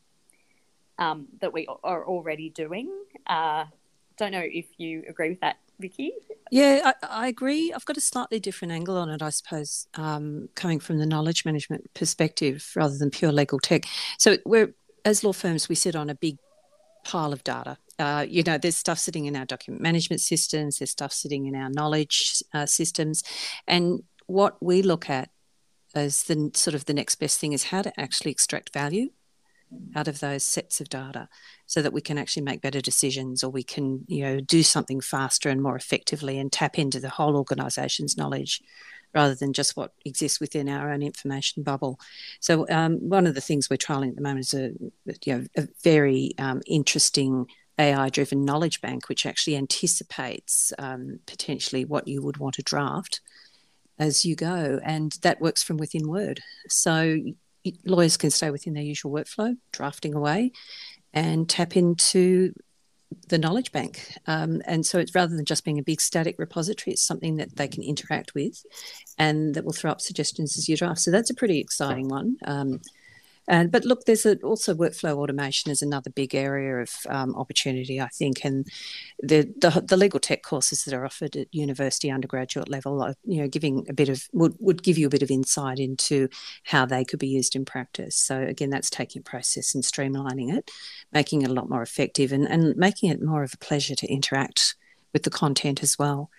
um, 0.97 1.27
that 1.41 1.53
we 1.53 1.67
are 1.83 2.05
already 2.05 2.49
doing. 2.49 2.91
Uh, 3.25 3.65
don't 4.17 4.31
know 4.31 4.43
if 4.43 4.65
you 4.77 5.03
agree 5.07 5.29
with 5.29 5.39
that, 5.39 5.57
Vicky. 5.79 6.11
Yeah, 6.51 6.91
I, 7.01 7.07
I, 7.07 7.27
agree. 7.27 7.71
I've 7.73 7.85
got 7.85 7.95
a 7.95 8.01
slightly 8.01 8.39
different 8.39 8.73
angle 8.73 8.97
on 8.97 9.09
it, 9.09 9.21
I 9.21 9.29
suppose, 9.29 9.87
um, 9.93 10.49
coming 10.55 10.79
from 10.79 10.97
the 10.97 11.05
knowledge 11.05 11.45
management 11.45 11.93
perspective 11.93 12.69
rather 12.75 12.97
than 12.97 13.11
pure 13.11 13.31
legal 13.31 13.59
tech. 13.59 13.85
So 14.17 14.37
we're 14.45 14.73
as 15.05 15.23
law 15.23 15.33
firms, 15.33 15.69
we 15.69 15.75
sit 15.75 15.95
on 15.95 16.09
a 16.09 16.15
big 16.15 16.37
pile 17.03 17.33
of 17.33 17.43
data. 17.43 17.77
Uh, 17.97 18.25
you 18.27 18.43
know, 18.43 18.57
there's 18.57 18.77
stuff 18.77 18.97
sitting 18.97 19.25
in 19.25 19.35
our 19.35 19.45
document 19.45 19.81
management 19.81 20.21
systems, 20.21 20.79
there's 20.79 20.91
stuff 20.91 21.11
sitting 21.11 21.45
in 21.45 21.55
our 21.55 21.69
knowledge 21.69 22.41
uh, 22.53 22.65
systems, 22.65 23.23
and 23.67 24.03
what 24.27 24.57
we 24.61 24.81
look 24.81 25.09
at 25.09 25.29
as 25.95 26.23
the 26.23 26.51
sort 26.53 26.75
of 26.75 26.85
the 26.85 26.93
next 26.93 27.15
best 27.15 27.39
thing 27.39 27.53
is 27.53 27.65
how 27.65 27.81
to 27.81 27.99
actually 27.99 28.31
extract 28.31 28.71
value 28.71 29.09
out 29.95 30.07
of 30.07 30.19
those 30.19 30.43
sets 30.43 30.81
of 30.81 30.89
data 30.89 31.27
so 31.65 31.81
that 31.81 31.93
we 31.93 32.01
can 32.01 32.17
actually 32.17 32.43
make 32.43 32.61
better 32.61 32.81
decisions 32.81 33.43
or 33.43 33.49
we 33.49 33.63
can 33.63 34.03
you 34.07 34.23
know 34.23 34.39
do 34.39 34.63
something 34.63 34.99
faster 34.99 35.49
and 35.49 35.61
more 35.61 35.75
effectively 35.75 36.39
and 36.39 36.51
tap 36.51 36.79
into 36.79 36.99
the 36.99 37.09
whole 37.09 37.35
organization's 37.35 38.17
knowledge 38.17 38.61
rather 39.13 39.35
than 39.35 39.53
just 39.53 39.75
what 39.75 39.93
exists 40.05 40.39
within 40.39 40.69
our 40.69 40.91
own 40.91 41.01
information 41.01 41.63
bubble. 41.63 41.99
So 42.39 42.67
um, 42.69 42.97
one 42.97 43.27
of 43.27 43.35
the 43.35 43.41
things 43.41 43.69
we're 43.69 43.77
trialing 43.77 44.09
at 44.09 44.15
the 44.15 44.21
moment 44.21 44.45
is 44.45 44.53
a 44.53 44.71
you 45.25 45.35
know 45.35 45.45
a 45.57 45.67
very 45.83 46.33
um, 46.37 46.61
interesting 46.67 47.47
AI 47.79 48.09
driven 48.09 48.45
knowledge 48.45 48.81
bank, 48.81 49.07
which 49.07 49.25
actually 49.25 49.55
anticipates 49.55 50.73
um, 50.77 51.19
potentially 51.25 51.85
what 51.85 52.07
you 52.07 52.21
would 52.21 52.37
want 52.37 52.55
to 52.55 52.61
draft 52.61 53.21
as 53.97 54.25
you 54.25 54.35
go. 54.35 54.79
And 54.83 55.13
that 55.21 55.41
works 55.41 55.63
from 55.63 55.77
within 55.77 56.07
Word. 56.07 56.41
So 56.67 57.17
lawyers 57.85 58.17
can 58.17 58.31
stay 58.31 58.51
within 58.51 58.73
their 58.73 58.83
usual 58.83 59.11
workflow, 59.11 59.57
drafting 59.71 60.13
away, 60.13 60.51
and 61.13 61.49
tap 61.49 61.75
into 61.75 62.53
the 63.27 63.37
knowledge 63.37 63.71
bank. 63.71 64.17
Um, 64.27 64.61
and 64.65 64.85
so 64.85 64.99
it's 64.99 65.15
rather 65.15 65.35
than 65.35 65.45
just 65.45 65.65
being 65.65 65.79
a 65.79 65.83
big 65.83 66.01
static 66.01 66.35
repository, 66.37 66.93
it's 66.93 67.03
something 67.03 67.37
that 67.37 67.55
they 67.55 67.67
can 67.67 67.83
interact 67.83 68.33
with 68.33 68.63
and 69.17 69.55
that 69.55 69.65
will 69.65 69.73
throw 69.73 69.91
up 69.91 70.01
suggestions 70.01 70.57
as 70.57 70.67
you 70.67 70.77
draft. 70.77 70.99
So 70.99 71.11
that's 71.11 71.29
a 71.29 71.35
pretty 71.35 71.59
exciting 71.59 72.07
one. 72.07 72.37
Um, 72.45 72.81
and 73.49 73.71
but 73.71 73.83
look, 73.83 74.05
there's 74.05 74.27
a, 74.27 74.37
also 74.37 74.75
workflow 74.75 75.17
automation 75.17 75.71
is 75.71 75.81
another 75.81 76.11
big 76.11 76.35
area 76.35 76.77
of 76.77 76.91
um, 77.09 77.35
opportunity, 77.35 77.99
I 77.99 78.09
think. 78.09 78.45
And 78.45 78.67
the, 79.23 79.51
the, 79.57 79.83
the 79.85 79.97
legal 79.97 80.19
tech 80.19 80.43
courses 80.43 80.83
that 80.83 80.93
are 80.93 81.03
offered 81.03 81.35
at 81.35 81.51
university 81.51 82.11
undergraduate 82.11 82.69
level, 82.69 83.01
are, 83.01 83.15
you 83.25 83.41
know, 83.41 83.47
giving 83.47 83.87
a 83.89 83.93
bit 83.93 84.07
of 84.07 84.27
would 84.33 84.55
would 84.59 84.83
give 84.83 84.99
you 84.99 85.07
a 85.07 85.09
bit 85.09 85.23
of 85.23 85.31
insight 85.31 85.79
into 85.79 86.29
how 86.63 86.85
they 86.85 87.03
could 87.03 87.19
be 87.19 87.27
used 87.27 87.55
in 87.55 87.65
practice. 87.65 88.15
So 88.15 88.39
again, 88.39 88.69
that's 88.69 88.91
taking 88.91 89.23
process 89.23 89.73
and 89.73 89.83
streamlining 89.83 90.55
it, 90.55 90.69
making 91.11 91.41
it 91.41 91.49
a 91.49 91.53
lot 91.53 91.69
more 91.69 91.81
effective, 91.81 92.31
and 92.31 92.47
and 92.47 92.75
making 92.77 93.09
it 93.09 93.21
more 93.21 93.41
of 93.41 93.53
a 93.55 93.65
pleasure 93.65 93.95
to 93.95 94.07
interact 94.07 94.75
with 95.11 95.23
the 95.23 95.31
content 95.31 95.81
as 95.81 95.97
well 95.97 96.29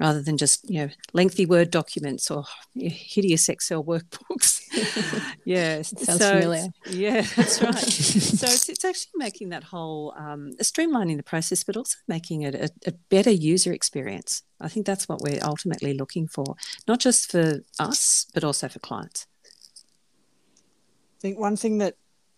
rather 0.00 0.22
than 0.22 0.36
just 0.38 0.68
you 0.68 0.80
know 0.80 0.90
lengthy 1.12 1.44
word 1.46 1.70
documents 1.70 2.30
or 2.30 2.44
hideous 2.74 3.48
excel 3.48 3.84
workbooks. 3.84 4.58
Yeah 5.44 5.82
sounds 5.82 6.18
so, 6.18 6.32
familiar. 6.32 6.68
yeah 6.90 7.22
that's 7.36 7.60
right. 7.60 7.74
So 7.74 8.46
it's, 8.46 8.68
it's 8.74 8.84
actually 8.84 9.12
making 9.16 9.48
that 9.48 9.64
whole 9.64 10.14
um, 10.16 10.52
streamlining 10.62 11.16
the 11.16 11.22
process 11.22 11.64
but 11.64 11.76
also 11.76 11.96
making 12.06 12.42
it 12.42 12.54
a, 12.54 12.70
a 12.86 12.92
better 13.10 13.30
user 13.30 13.72
experience. 13.72 14.42
I 14.60 14.68
think 14.68 14.86
that's 14.86 15.08
what 15.08 15.22
we're 15.22 15.40
ultimately 15.42 15.94
looking 15.94 16.28
for 16.28 16.56
not 16.86 17.00
just 17.00 17.30
for 17.30 17.60
us 17.78 18.26
but 18.32 18.44
also 18.44 18.68
for 18.68 18.78
clients. 18.78 19.26
I 19.44 21.20
think 21.20 21.38
one 21.38 21.56
thing 21.56 21.78
that 21.78 21.96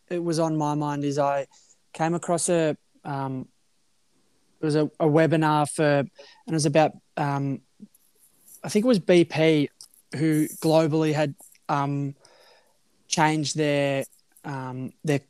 it 0.09 0.23
was 0.23 0.39
on 0.39 0.57
my 0.57 0.75
mind 0.75 1.05
is 1.05 1.19
i 1.19 1.47
came 1.93 2.15
across 2.15 2.49
a 2.49 2.77
um, 3.05 3.49
it 4.63 4.65
was 4.65 4.77
a, 4.77 4.85
a 5.01 5.07
webinar 5.07 5.69
for, 5.69 5.85
and 5.85 6.09
it 6.47 6.53
was 6.53 6.67
about, 6.67 6.93
um, 7.17 7.61
I 8.63 8.69
think 8.69 8.85
it 8.85 8.89
was 8.89 9.01
BP 9.01 9.69
who 10.15 10.47
globally 10.63 11.13
had 11.13 11.35
um, 11.69 12.15
changed 13.09 13.57
their 13.57 14.05
um, 14.45 14.93
their 15.05 15.21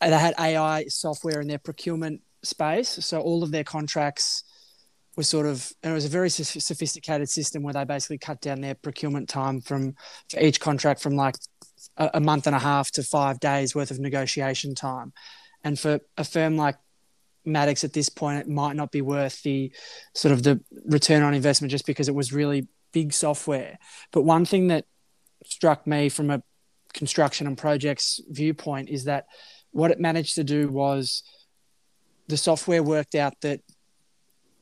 they 0.00 0.10
had 0.10 0.34
AI 0.38 0.84
software 0.84 1.40
in 1.40 1.48
their 1.48 1.58
procurement 1.58 2.22
space, 2.42 2.88
so 2.88 3.20
all 3.20 3.42
of 3.42 3.50
their 3.50 3.64
contracts 3.64 4.44
were 5.16 5.24
sort 5.24 5.46
of, 5.46 5.72
and 5.82 5.90
it 5.90 5.94
was 5.94 6.04
a 6.04 6.08
very 6.08 6.30
sophisticated 6.30 7.28
system 7.28 7.62
where 7.62 7.74
they 7.74 7.84
basically 7.84 8.18
cut 8.18 8.40
down 8.40 8.60
their 8.60 8.76
procurement 8.76 9.28
time 9.28 9.60
from 9.60 9.96
for 10.30 10.38
each 10.40 10.60
contract 10.60 11.02
from 11.02 11.16
like 11.16 11.34
a, 11.96 12.10
a 12.14 12.20
month 12.20 12.46
and 12.46 12.54
a 12.54 12.58
half 12.60 12.90
to 12.92 13.02
five 13.02 13.40
days 13.40 13.74
worth 13.74 13.90
of 13.90 13.98
negotiation 13.98 14.74
time, 14.74 15.12
and 15.64 15.78
for 15.78 15.98
a 16.16 16.24
firm 16.24 16.56
like 16.56 16.76
Maddocks 17.48 17.84
at 17.84 17.92
this 17.92 18.08
point, 18.08 18.40
it 18.40 18.48
might 18.48 18.76
not 18.76 18.92
be 18.92 19.02
worth 19.02 19.42
the 19.42 19.72
sort 20.14 20.32
of 20.32 20.42
the 20.42 20.60
return 20.86 21.22
on 21.22 21.34
investment 21.34 21.70
just 21.70 21.86
because 21.86 22.08
it 22.08 22.14
was 22.14 22.32
really 22.32 22.68
big 22.92 23.12
software. 23.12 23.78
But 24.12 24.22
one 24.22 24.44
thing 24.44 24.68
that 24.68 24.84
struck 25.44 25.86
me 25.86 26.08
from 26.08 26.30
a 26.30 26.42
construction 26.92 27.46
and 27.46 27.56
projects 27.56 28.20
viewpoint 28.28 28.88
is 28.88 29.04
that 29.04 29.26
what 29.70 29.90
it 29.90 30.00
managed 30.00 30.34
to 30.36 30.44
do 30.44 30.68
was 30.68 31.22
the 32.28 32.36
software 32.36 32.82
worked 32.82 33.14
out 33.14 33.34
that 33.42 33.60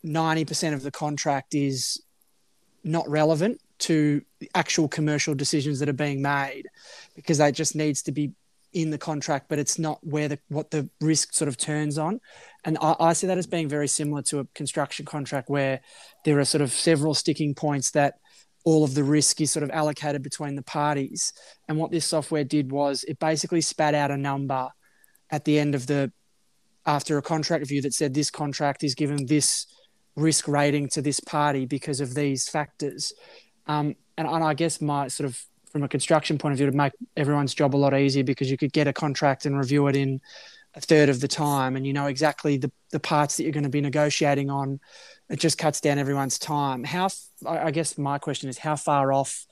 90% 0.04 0.74
of 0.74 0.82
the 0.82 0.90
contract 0.90 1.54
is 1.54 2.02
not 2.84 3.08
relevant 3.08 3.60
to 3.78 4.22
the 4.38 4.50
actual 4.54 4.88
commercial 4.88 5.34
decisions 5.34 5.80
that 5.80 5.88
are 5.88 5.94
being 5.94 6.22
made 6.22 6.66
because 7.14 7.38
that 7.38 7.54
just 7.54 7.74
needs 7.74 8.02
to 8.02 8.12
be 8.12 8.32
in 8.76 8.90
the 8.90 8.98
contract, 8.98 9.46
but 9.48 9.58
it's 9.58 9.78
not 9.78 9.98
where 10.02 10.28
the 10.28 10.38
what 10.48 10.70
the 10.70 10.88
risk 11.00 11.32
sort 11.32 11.48
of 11.48 11.56
turns 11.56 11.96
on. 11.96 12.20
And 12.62 12.76
I, 12.82 12.94
I 13.00 13.12
see 13.14 13.26
that 13.26 13.38
as 13.38 13.46
being 13.46 13.70
very 13.70 13.88
similar 13.88 14.20
to 14.24 14.40
a 14.40 14.44
construction 14.54 15.06
contract 15.06 15.48
where 15.48 15.80
there 16.26 16.38
are 16.38 16.44
sort 16.44 16.60
of 16.60 16.70
several 16.70 17.14
sticking 17.14 17.54
points 17.54 17.92
that 17.92 18.16
all 18.66 18.84
of 18.84 18.94
the 18.94 19.02
risk 19.02 19.40
is 19.40 19.50
sort 19.50 19.62
of 19.62 19.70
allocated 19.70 20.22
between 20.22 20.56
the 20.56 20.62
parties. 20.62 21.32
And 21.66 21.78
what 21.78 21.90
this 21.90 22.04
software 22.04 22.44
did 22.44 22.70
was 22.70 23.02
it 23.04 23.18
basically 23.18 23.62
spat 23.62 23.94
out 23.94 24.10
a 24.10 24.16
number 24.18 24.68
at 25.30 25.46
the 25.46 25.58
end 25.58 25.74
of 25.74 25.86
the 25.86 26.12
after 26.84 27.16
a 27.16 27.22
contract 27.22 27.62
review 27.62 27.80
that 27.80 27.94
said 27.94 28.12
this 28.12 28.30
contract 28.30 28.84
is 28.84 28.94
given 28.94 29.24
this 29.24 29.66
risk 30.16 30.46
rating 30.46 30.88
to 30.90 31.00
this 31.00 31.18
party 31.18 31.64
because 31.64 32.00
of 32.00 32.14
these 32.14 32.46
factors. 32.46 33.14
Um, 33.66 33.96
and, 34.18 34.28
and 34.28 34.44
I 34.44 34.52
guess 34.52 34.82
my 34.82 35.08
sort 35.08 35.30
of 35.30 35.42
from 35.76 35.84
a 35.84 35.88
construction 35.88 36.38
point 36.38 36.52
of 36.52 36.56
view 36.56 36.70
to 36.70 36.74
make 36.74 36.94
everyone's 37.18 37.52
job 37.52 37.74
a 37.74 37.76
lot 37.76 37.94
easier 37.94 38.24
because 38.24 38.50
you 38.50 38.56
could 38.56 38.72
get 38.72 38.88
a 38.88 38.94
contract 38.94 39.44
and 39.44 39.58
review 39.58 39.86
it 39.88 39.94
in 39.94 40.22
a 40.74 40.80
third 40.80 41.10
of 41.10 41.20
the 41.20 41.28
time 41.28 41.76
and 41.76 41.86
you 41.86 41.92
know 41.92 42.06
exactly 42.06 42.56
the, 42.56 42.72
the 42.92 42.98
parts 42.98 43.36
that 43.36 43.42
you're 43.42 43.52
going 43.52 43.62
to 43.62 43.68
be 43.68 43.82
negotiating 43.82 44.48
on 44.48 44.80
it 45.28 45.38
just 45.38 45.58
cuts 45.58 45.82
down 45.82 45.98
everyone's 45.98 46.38
time 46.38 46.82
how 46.82 47.10
i 47.46 47.70
guess 47.70 47.98
my 47.98 48.16
question 48.16 48.48
is 48.48 48.56
how 48.56 48.74
far 48.74 49.12
off 49.12 49.46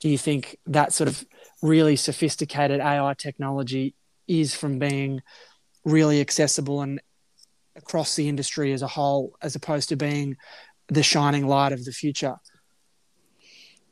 do 0.00 0.08
you 0.08 0.18
think 0.18 0.58
that 0.66 0.92
sort 0.92 1.06
of 1.06 1.24
really 1.62 1.94
sophisticated 1.94 2.80
ai 2.80 3.14
technology 3.14 3.94
is 4.26 4.56
from 4.56 4.80
being 4.80 5.22
really 5.84 6.20
accessible 6.20 6.82
and 6.82 7.00
across 7.76 8.16
the 8.16 8.28
industry 8.28 8.72
as 8.72 8.82
a 8.82 8.88
whole, 8.88 9.36
as 9.40 9.54
opposed 9.54 9.88
to 9.88 9.96
being 9.96 10.36
the 10.88 11.02
shining 11.02 11.46
light 11.46 11.72
of 11.72 11.84
the 11.84 11.92
future. 11.92 12.36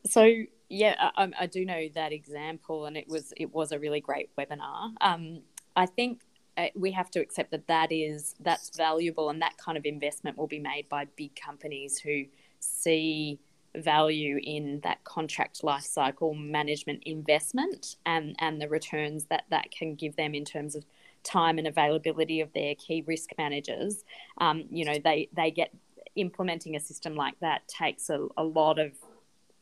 So 0.05 0.29
yeah, 0.69 1.11
I, 1.15 1.31
I 1.39 1.45
do 1.45 1.65
know 1.65 1.87
that 1.95 2.11
example, 2.11 2.85
and 2.85 2.97
it 2.97 3.07
was 3.07 3.33
it 3.37 3.53
was 3.53 3.71
a 3.71 3.79
really 3.79 4.01
great 4.01 4.29
webinar. 4.37 4.91
Um, 5.01 5.41
I 5.75 5.85
think 5.85 6.21
uh, 6.57 6.67
we 6.75 6.91
have 6.91 7.11
to 7.11 7.19
accept 7.19 7.51
that 7.51 7.67
that 7.67 7.91
is 7.91 8.35
that's 8.39 8.75
valuable, 8.75 9.29
and 9.29 9.41
that 9.41 9.57
kind 9.57 9.77
of 9.77 9.85
investment 9.85 10.37
will 10.37 10.47
be 10.47 10.59
made 10.59 10.89
by 10.89 11.05
big 11.15 11.35
companies 11.35 11.99
who 11.99 12.25
see 12.59 13.39
value 13.75 14.39
in 14.41 14.79
that 14.83 15.03
contract 15.03 15.61
lifecycle 15.61 16.35
management 16.35 17.03
investment 17.05 17.97
and 18.05 18.35
and 18.39 18.59
the 18.59 18.67
returns 18.67 19.25
that 19.25 19.43
that 19.49 19.69
can 19.71 19.93
give 19.93 20.15
them 20.15 20.33
in 20.33 20.43
terms 20.43 20.75
of 20.75 20.83
time 21.23 21.57
and 21.57 21.67
availability 21.67 22.41
of 22.41 22.51
their 22.53 22.73
key 22.75 23.03
risk 23.05 23.31
managers, 23.37 24.03
um, 24.39 24.63
you 24.69 24.85
know, 24.85 24.95
they 25.03 25.29
they 25.35 25.51
get 25.51 25.71
implementing 26.15 26.75
a 26.75 26.79
system 26.79 27.15
like 27.15 27.39
that 27.39 27.67
takes 27.67 28.09
a, 28.09 28.27
a 28.37 28.43
lot 28.43 28.79
of, 28.79 28.93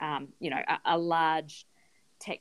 um, 0.05 0.27
you 0.39 0.49
know, 0.49 0.61
a, 0.67 0.95
a 0.95 0.97
large 0.97 1.65
tech 2.19 2.39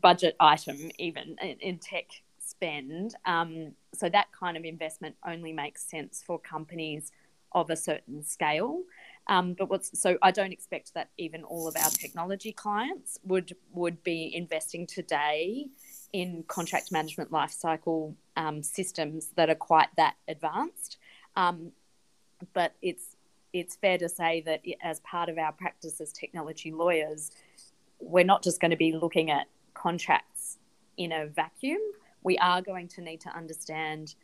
budget 0.00 0.34
item 0.40 0.90
even 0.98 1.36
in, 1.40 1.56
in 1.60 1.78
tech 1.78 2.06
spend. 2.38 3.14
Um, 3.24 3.72
so 3.94 4.08
that 4.08 4.28
kind 4.38 4.56
of 4.56 4.64
investment 4.64 5.14
only 5.26 5.52
makes 5.52 5.88
sense 5.88 6.22
for 6.26 6.38
companies 6.38 7.12
of 7.52 7.70
a 7.70 7.76
certain 7.76 8.24
scale. 8.24 8.82
Um, 9.28 9.54
but 9.56 9.70
what's 9.70 10.00
so 10.00 10.18
I 10.20 10.32
don't 10.32 10.52
expect 10.52 10.94
that 10.94 11.10
even 11.16 11.44
all 11.44 11.68
of 11.68 11.76
our 11.76 11.90
technology 11.90 12.52
clients 12.52 13.20
would 13.24 13.54
would 13.72 14.02
be 14.02 14.34
investing 14.34 14.86
today 14.86 15.66
in 16.12 16.44
contract 16.48 16.90
management 16.90 17.30
lifecycle 17.30 18.14
um, 18.36 18.62
systems 18.62 19.28
that 19.36 19.48
are 19.48 19.54
quite 19.54 19.88
that 19.96 20.14
advanced. 20.26 20.98
Um, 21.36 21.70
but 22.52 22.74
it's 22.82 23.11
it's 23.52 23.76
fair 23.76 23.98
to 23.98 24.08
say 24.08 24.42
that 24.46 24.62
as 24.82 25.00
part 25.00 25.28
of 25.28 25.38
our 25.38 25.52
practice 25.52 26.00
as 26.00 26.12
technology 26.12 26.72
lawyers, 26.72 27.30
we're 28.00 28.24
not 28.24 28.42
just 28.42 28.60
going 28.60 28.70
to 28.70 28.76
be 28.76 28.92
looking 28.92 29.30
at 29.30 29.46
contracts 29.74 30.58
in 30.96 31.12
a 31.12 31.26
vacuum. 31.26 31.80
We 32.22 32.38
are 32.38 32.62
going 32.62 32.88
to 32.88 33.00
need 33.00 33.20
to 33.22 33.30
understand 33.30 34.14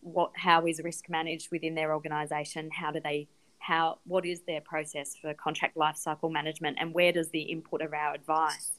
what 0.00 0.32
how 0.36 0.66
is 0.66 0.80
risk 0.82 1.08
managed 1.08 1.50
within 1.50 1.74
their 1.74 1.92
organisation. 1.94 2.70
How 2.70 2.90
do 2.90 3.00
they 3.00 3.28
how 3.58 3.98
what 4.04 4.26
is 4.26 4.42
their 4.42 4.60
process 4.60 5.16
for 5.16 5.32
contract 5.34 5.76
lifecycle 5.76 6.30
management, 6.30 6.76
and 6.80 6.92
where 6.92 7.12
does 7.12 7.30
the 7.30 7.42
input 7.42 7.80
of 7.80 7.94
our 7.94 8.14
advice 8.14 8.72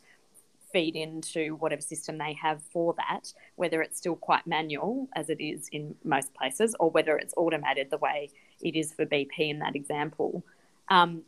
feed 0.72 0.96
into 0.96 1.56
whatever 1.56 1.82
system 1.82 2.18
they 2.18 2.34
have 2.34 2.62
for 2.62 2.94
that, 2.98 3.34
whether 3.56 3.82
it's 3.82 3.98
still 3.98 4.16
quite 4.16 4.46
manual 4.46 5.08
as 5.16 5.30
it 5.30 5.42
is 5.42 5.70
in 5.72 5.96
most 6.04 6.34
places, 6.34 6.76
or 6.80 6.92
whether 6.92 7.18
it's 7.18 7.34
automated 7.38 7.90
the 7.90 7.98
way 7.98 8.30
it 8.62 8.76
is 8.76 8.94
for 8.94 9.06
BP 9.06 9.40
in 9.40 9.60
that 9.60 9.76
example. 9.76 10.44
Um, 10.90 11.24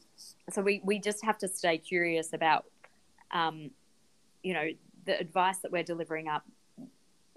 so 0.50 0.62
we, 0.62 0.82
we 0.84 1.00
just 1.00 1.24
have 1.24 1.38
to 1.40 1.48
stay 1.48 1.78
curious 1.78 2.34
about, 2.34 2.66
um, 3.32 3.72
you 4.44 4.54
know, 4.54 4.68
the 5.06 5.20
advice 5.20 5.58
that 5.60 5.72
we're 5.72 5.84
delivering 5.84 6.28
up. 6.28 6.44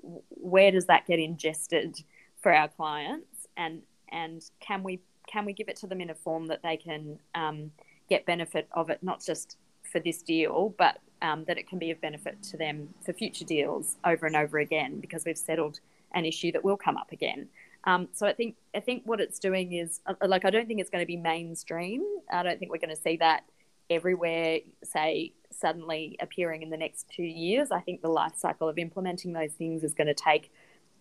Where 0.03 0.71
does 0.71 0.87
that 0.87 1.07
get 1.07 1.19
ingested 1.19 2.03
for 2.41 2.53
our 2.55 2.69
clients, 2.69 3.47
and 3.57 3.83
and 4.11 4.43
can 4.61 4.83
we 4.83 5.01
can 5.27 5.45
we 5.45 5.53
give 5.53 5.69
it 5.69 5.77
to 5.77 5.87
them 5.87 6.01
in 6.01 6.11
a 6.11 6.15
form 6.15 6.47
that 6.47 6.63
they 6.63 6.77
can 6.77 7.19
um, 7.35 7.71
get 8.09 8.25
benefit 8.27 8.67
of 8.73 8.91
it, 8.91 9.03
not 9.03 9.23
just 9.23 9.59
for 9.93 10.01
this 10.01 10.23
deal, 10.23 10.75
but 10.79 10.99
um, 11.23 11.45
that 11.45 11.59
it 11.59 11.69
can 11.69 11.79
be 11.79 11.91
of 11.91 12.01
benefit 12.01 12.43
to 12.43 12.57
them 12.57 12.89
for 13.05 13.13
future 13.13 13.45
deals 13.45 13.97
over 14.05 14.27
and 14.27 14.37
over 14.37 14.59
again 14.59 15.01
because 15.01 15.25
we've 15.25 15.39
settled 15.39 15.81
an 16.15 16.25
issue 16.25 16.51
that 16.53 16.65
will 16.65 16.77
come 16.77 16.97
up 16.97 17.13
again. 17.13 17.49
Um, 17.85 18.09
so 18.13 18.27
I 18.27 18.33
think 18.33 18.57
I 18.75 18.81
think 18.81 19.03
what 19.07 19.21
it's 19.21 19.39
doing 19.39 19.73
is 19.73 20.01
uh, 20.07 20.15
like 20.27 20.45
I 20.45 20.51
don't 20.51 20.67
think 20.67 20.81
it's 20.81 20.91
going 20.91 21.03
to 21.03 21.07
be 21.07 21.17
mainstream. 21.17 22.05
I 22.31 22.43
don't 22.43 22.59
think 22.59 22.71
we're 22.71 22.79
going 22.79 22.95
to 22.95 23.01
see 23.01 23.17
that 23.19 23.45
everywhere. 23.89 24.61
Say 24.85 25.33
suddenly 25.51 26.17
appearing 26.21 26.63
in 26.63 26.71
the 26.71 26.77
next 26.77 27.07
two 27.15 27.23
years. 27.23 27.71
I 27.71 27.81
think 27.81 28.03
the 28.03 28.09
life 28.09 28.35
cycle 28.37 28.69
of 28.69 28.79
implementing 28.79 29.33
those 29.33 29.53
things 29.53 29.83
is 29.83 29.95
going 29.95 30.09
to 30.09 30.15
take 30.15 30.53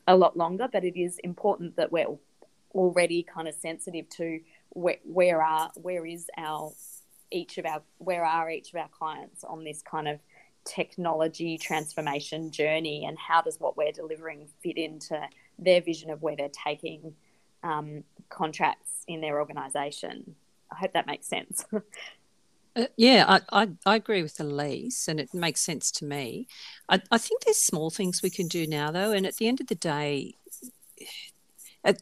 a 0.07 0.15
lot 0.15 0.37
longer. 0.37 0.67
But 0.71 0.83
it 0.83 0.99
is 0.99 1.19
important 1.19 1.75
that 1.75 1.91
we're 1.91 2.17
already 2.73 3.23
kind 3.23 3.47
of 3.47 3.55
sensitive 3.55 4.07
to 4.09 4.39
where, 4.69 4.97
where 5.03 5.41
are 5.41 5.71
where 5.75 6.05
is 6.05 6.27
our 6.37 6.71
each 7.31 7.57
of 7.57 7.65
our 7.65 7.81
where 7.97 8.23
are 8.23 8.49
each 8.49 8.73
of 8.73 8.79
our 8.79 8.89
clients 8.89 9.43
on 9.43 9.63
this 9.63 9.81
kind 9.81 10.07
of 10.07 10.19
technology 10.65 11.57
transformation 11.57 12.51
journey 12.51 13.05
and 13.05 13.17
how 13.17 13.41
does 13.41 13.59
what 13.59 13.77
we're 13.77 13.91
delivering 13.91 14.47
fit 14.61 14.77
into 14.77 15.19
their 15.63 15.81
vision 15.81 16.09
of 16.09 16.21
where 16.21 16.35
they're 16.35 16.49
taking 16.49 17.13
um, 17.63 18.03
contracts 18.29 19.03
in 19.07 19.21
their 19.21 19.39
organization. 19.39 20.35
I 20.71 20.75
hope 20.75 20.93
that 20.93 21.07
makes 21.07 21.27
sense. 21.27 21.65
Uh, 22.75 22.85
yeah, 22.97 23.25
I, 23.27 23.63
I, 23.63 23.69
I, 23.83 23.95
agree 23.95 24.21
with 24.21 24.39
Elise, 24.39 25.07
and 25.07 25.19
it 25.19 25.33
makes 25.33 25.59
sense 25.59 25.89
to 25.93 26.05
me. 26.05 26.47
I, 26.87 27.01
I 27.09 27.17
think 27.17 27.41
there's 27.41 27.57
small 27.57 27.89
things 27.89 28.21
we 28.21 28.29
can 28.29 28.47
do 28.47 28.67
now, 28.67 28.91
though, 28.91 29.11
and 29.11 29.25
at 29.25 29.37
the 29.37 29.47
end 29.47 29.59
of 29.59 29.65
the 29.65 29.75
day, 29.75 30.35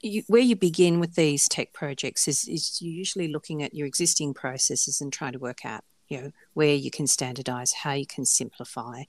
you, 0.01 0.23
where 0.27 0.41
you 0.41 0.57
begin 0.57 0.99
with 0.99 1.15
these 1.15 1.47
tech 1.47 1.71
projects 1.71 2.27
is, 2.27 2.47
is 2.47 2.81
you're 2.81 2.93
usually 2.93 3.29
looking 3.29 3.63
at 3.63 3.73
your 3.73 3.87
existing 3.87 4.33
processes 4.33 4.99
and 4.99 5.13
trying 5.13 5.33
to 5.33 5.39
work 5.39 5.65
out 5.65 5.83
you 6.09 6.21
know 6.21 6.31
where 6.53 6.73
you 6.73 6.89
can 6.89 7.07
standardize 7.07 7.73
how 7.73 7.93
you 7.93 8.05
can 8.05 8.25
simplify 8.25 8.99
you 8.99 9.05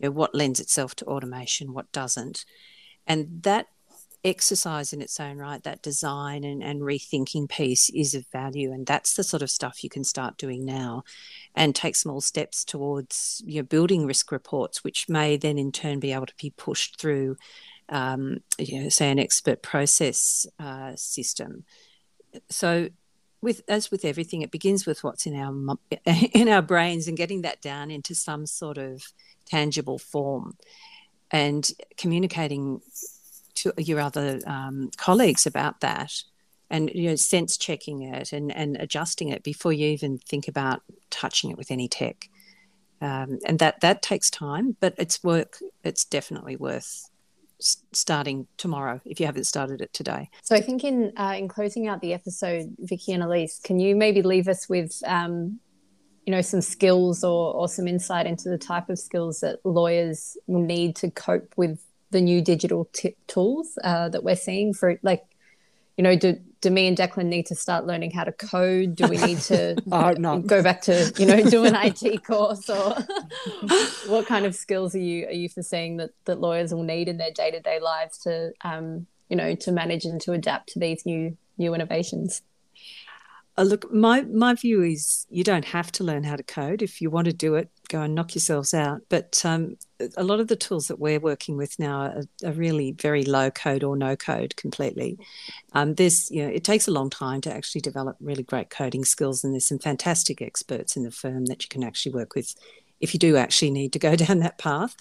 know 0.00 0.10
what 0.10 0.34
lends 0.34 0.60
itself 0.60 0.94
to 0.96 1.04
automation 1.06 1.72
what 1.72 1.90
doesn't. 1.92 2.44
And 3.06 3.42
that 3.42 3.66
exercise 4.24 4.92
in 4.92 5.02
its 5.02 5.18
own 5.18 5.36
right 5.36 5.64
that 5.64 5.82
design 5.82 6.44
and, 6.44 6.62
and 6.62 6.80
rethinking 6.80 7.48
piece 7.48 7.90
is 7.90 8.14
of 8.14 8.24
value 8.32 8.72
and 8.72 8.86
that's 8.86 9.14
the 9.14 9.24
sort 9.24 9.42
of 9.42 9.50
stuff 9.50 9.82
you 9.82 9.90
can 9.90 10.04
start 10.04 10.36
doing 10.36 10.64
now 10.64 11.02
and 11.56 11.74
take 11.74 11.96
small 11.96 12.20
steps 12.20 12.64
towards 12.64 13.42
your 13.44 13.64
building 13.64 14.06
risk 14.06 14.30
reports 14.30 14.84
which 14.84 15.08
may 15.08 15.36
then 15.36 15.58
in 15.58 15.72
turn 15.72 15.98
be 15.98 16.12
able 16.12 16.26
to 16.26 16.36
be 16.36 16.50
pushed 16.50 17.00
through 17.00 17.36
um, 17.92 18.38
you 18.58 18.82
know, 18.82 18.88
say 18.88 19.10
an 19.10 19.18
expert 19.18 19.62
process 19.62 20.46
uh, 20.58 20.92
system. 20.96 21.64
So, 22.48 22.88
with 23.42 23.62
as 23.68 23.90
with 23.90 24.04
everything, 24.04 24.42
it 24.42 24.50
begins 24.50 24.86
with 24.86 25.04
what's 25.04 25.26
in 25.26 25.36
our 25.36 25.76
in 26.06 26.48
our 26.48 26.62
brains 26.62 27.06
and 27.06 27.16
getting 27.16 27.42
that 27.42 27.60
down 27.60 27.90
into 27.90 28.14
some 28.14 28.46
sort 28.46 28.78
of 28.78 29.02
tangible 29.46 29.98
form, 29.98 30.56
and 31.30 31.70
communicating 31.96 32.80
to 33.62 33.74
your 33.78 34.00
other 34.00 34.40
um, 34.46 34.90
colleagues 34.96 35.46
about 35.46 35.80
that 35.80 36.12
and 36.70 36.90
you 36.94 37.08
know 37.08 37.16
sense 37.16 37.56
checking 37.56 38.02
it 38.02 38.32
and, 38.32 38.54
and 38.54 38.76
adjusting 38.78 39.28
it 39.28 39.42
before 39.42 39.72
you 39.72 39.88
even 39.88 40.18
think 40.18 40.48
about 40.48 40.82
touching 41.10 41.50
it 41.50 41.56
with 41.56 41.70
any 41.70 41.88
tech 41.88 42.28
um, 43.00 43.38
and 43.44 43.58
that 43.58 43.80
that 43.80 44.02
takes 44.02 44.30
time 44.30 44.76
but 44.80 44.94
it's 44.98 45.22
work 45.22 45.58
it's 45.84 46.04
definitely 46.04 46.56
worth 46.56 47.08
starting 47.92 48.46
tomorrow 48.56 49.00
if 49.04 49.20
you 49.20 49.26
haven't 49.26 49.44
started 49.44 49.80
it 49.80 49.92
today. 49.92 50.28
So 50.42 50.54
I 50.56 50.60
think 50.60 50.84
in 50.84 51.12
uh, 51.16 51.34
in 51.38 51.48
closing 51.48 51.86
out 51.86 52.00
the 52.00 52.12
episode, 52.12 52.74
Vicky 52.78 53.12
and 53.12 53.22
Elise, 53.22 53.60
can 53.62 53.78
you 53.78 53.94
maybe 53.94 54.22
leave 54.22 54.48
us 54.48 54.68
with 54.68 55.00
um, 55.06 55.60
you 56.26 56.32
know 56.32 56.42
some 56.42 56.60
skills 56.60 57.24
or 57.24 57.54
or 57.54 57.68
some 57.68 57.88
insight 57.88 58.26
into 58.26 58.48
the 58.48 58.58
type 58.58 58.88
of 58.88 58.98
skills 58.98 59.40
that 59.40 59.58
lawyers 59.64 60.36
will 60.46 60.62
need 60.62 60.96
to 60.96 61.10
cope 61.10 61.54
with 61.56 61.80
the 62.12 62.20
new 62.20 62.40
digital 62.40 62.88
t- 62.92 63.16
tools 63.26 63.78
uh, 63.82 64.08
that 64.10 64.22
we're 64.22 64.36
seeing 64.36 64.72
for 64.72 64.98
like 65.02 65.24
you 65.96 66.04
know 66.04 66.16
do 66.16 66.38
do 66.60 66.70
me 66.70 66.86
and 66.86 66.96
Declan 66.96 67.26
need 67.26 67.46
to 67.46 67.56
start 67.56 67.86
learning 67.86 68.12
how 68.12 68.22
to 68.22 68.30
code? 68.30 68.94
Do 68.94 69.08
we 69.08 69.16
need 69.18 69.38
to 69.40 69.76
not. 69.86 70.46
go 70.46 70.62
back 70.62 70.82
to 70.82 71.12
you 71.18 71.26
know 71.26 71.42
do 71.42 71.64
an 71.64 71.74
IT 71.74 72.24
course 72.24 72.70
or 72.70 72.94
what 74.06 74.26
kind 74.26 74.46
of 74.46 74.54
skills 74.54 74.94
are 74.94 75.00
you 75.00 75.26
are 75.26 75.32
you 75.32 75.48
foreseeing 75.48 75.96
that 75.96 76.10
that 76.24 76.40
lawyers 76.40 76.72
will 76.72 76.84
need 76.84 77.08
in 77.08 77.16
their 77.16 77.32
day 77.32 77.50
to 77.50 77.60
day 77.60 77.80
lives 77.80 78.18
to 78.18 78.52
um, 78.62 79.06
you 79.28 79.36
know 79.36 79.54
to 79.56 79.72
manage 79.72 80.04
and 80.04 80.20
to 80.20 80.32
adapt 80.32 80.68
to 80.70 80.78
these 80.78 81.04
new 81.04 81.36
new 81.58 81.74
innovations? 81.74 82.42
Uh, 83.58 83.62
look, 83.62 83.92
my 83.92 84.22
my 84.22 84.54
view 84.54 84.82
is 84.82 85.26
you 85.28 85.44
don't 85.44 85.66
have 85.66 85.92
to 85.92 86.04
learn 86.04 86.24
how 86.24 86.36
to 86.36 86.42
code. 86.42 86.80
If 86.80 87.02
you 87.02 87.10
want 87.10 87.26
to 87.26 87.32
do 87.34 87.54
it, 87.54 87.70
go 87.88 88.00
and 88.00 88.14
knock 88.14 88.34
yourselves 88.34 88.72
out. 88.72 89.02
But 89.10 89.42
um, 89.44 89.76
a 90.16 90.24
lot 90.24 90.40
of 90.40 90.48
the 90.48 90.56
tools 90.56 90.88
that 90.88 90.98
we're 90.98 91.20
working 91.20 91.58
with 91.58 91.78
now 91.78 92.00
are, 92.00 92.22
are 92.44 92.52
really 92.52 92.92
very 92.92 93.24
low 93.24 93.50
code 93.50 93.84
or 93.84 93.94
no 93.94 94.16
code 94.16 94.56
completely. 94.56 95.18
Um, 95.74 95.94
there's, 95.94 96.30
you 96.30 96.42
know, 96.42 96.48
it 96.48 96.64
takes 96.64 96.88
a 96.88 96.92
long 96.92 97.10
time 97.10 97.42
to 97.42 97.52
actually 97.52 97.82
develop 97.82 98.16
really 98.20 98.42
great 98.42 98.70
coding 98.70 99.04
skills, 99.04 99.44
and 99.44 99.52
there's 99.52 99.68
some 99.68 99.78
fantastic 99.78 100.40
experts 100.40 100.96
in 100.96 101.02
the 101.02 101.10
firm 101.10 101.46
that 101.46 101.62
you 101.62 101.68
can 101.68 101.84
actually 101.84 102.12
work 102.12 102.34
with 102.34 102.54
if 103.00 103.12
you 103.12 103.18
do 103.18 103.36
actually 103.36 103.70
need 103.70 103.92
to 103.92 103.98
go 103.98 104.16
down 104.24 104.38
that 104.38 104.56
path. 104.56 104.96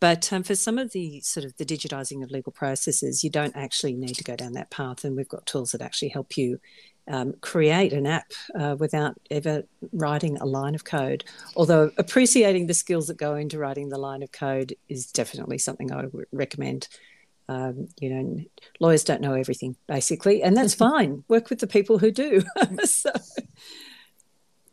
But 0.00 0.30
um, 0.34 0.42
for 0.42 0.54
some 0.54 0.78
of 0.78 0.92
the 0.92 1.20
sort 1.20 1.46
of 1.46 1.56
the 1.56 1.64
digitizing 1.64 2.22
of 2.22 2.30
legal 2.30 2.52
processes, 2.52 3.24
you 3.24 3.30
don't 3.30 3.56
actually 3.56 3.94
need 3.94 4.16
to 4.16 4.24
go 4.24 4.36
down 4.36 4.52
that 4.52 4.70
path, 4.70 5.02
and 5.02 5.16
we've 5.16 5.28
got 5.28 5.46
tools 5.46 5.72
that 5.72 5.80
actually 5.80 6.10
help 6.10 6.36
you 6.36 6.60
um, 7.08 7.34
create 7.40 7.92
an 7.92 8.06
app 8.06 8.32
uh, 8.58 8.76
without 8.78 9.16
ever 9.30 9.64
writing 9.92 10.36
a 10.38 10.46
line 10.46 10.74
of 10.74 10.84
code. 10.84 11.24
Although 11.54 11.90
appreciating 11.98 12.66
the 12.66 12.74
skills 12.74 13.06
that 13.06 13.16
go 13.16 13.36
into 13.36 13.58
writing 13.58 13.88
the 13.88 13.98
line 13.98 14.22
of 14.22 14.32
code 14.32 14.74
is 14.88 15.06
definitely 15.06 15.58
something 15.58 15.92
I 15.92 16.06
would 16.06 16.26
recommend. 16.32 16.88
Um, 17.48 17.88
you 18.00 18.10
know, 18.10 18.44
lawyers 18.80 19.04
don't 19.04 19.20
know 19.20 19.34
everything 19.34 19.76
basically, 19.86 20.42
and 20.42 20.56
that's 20.56 20.74
fine. 20.88 21.24
Work 21.28 21.50
with 21.50 21.60
the 21.60 21.66
people 21.66 21.98
who 21.98 22.10
do. 22.10 22.42
so, 22.84 23.12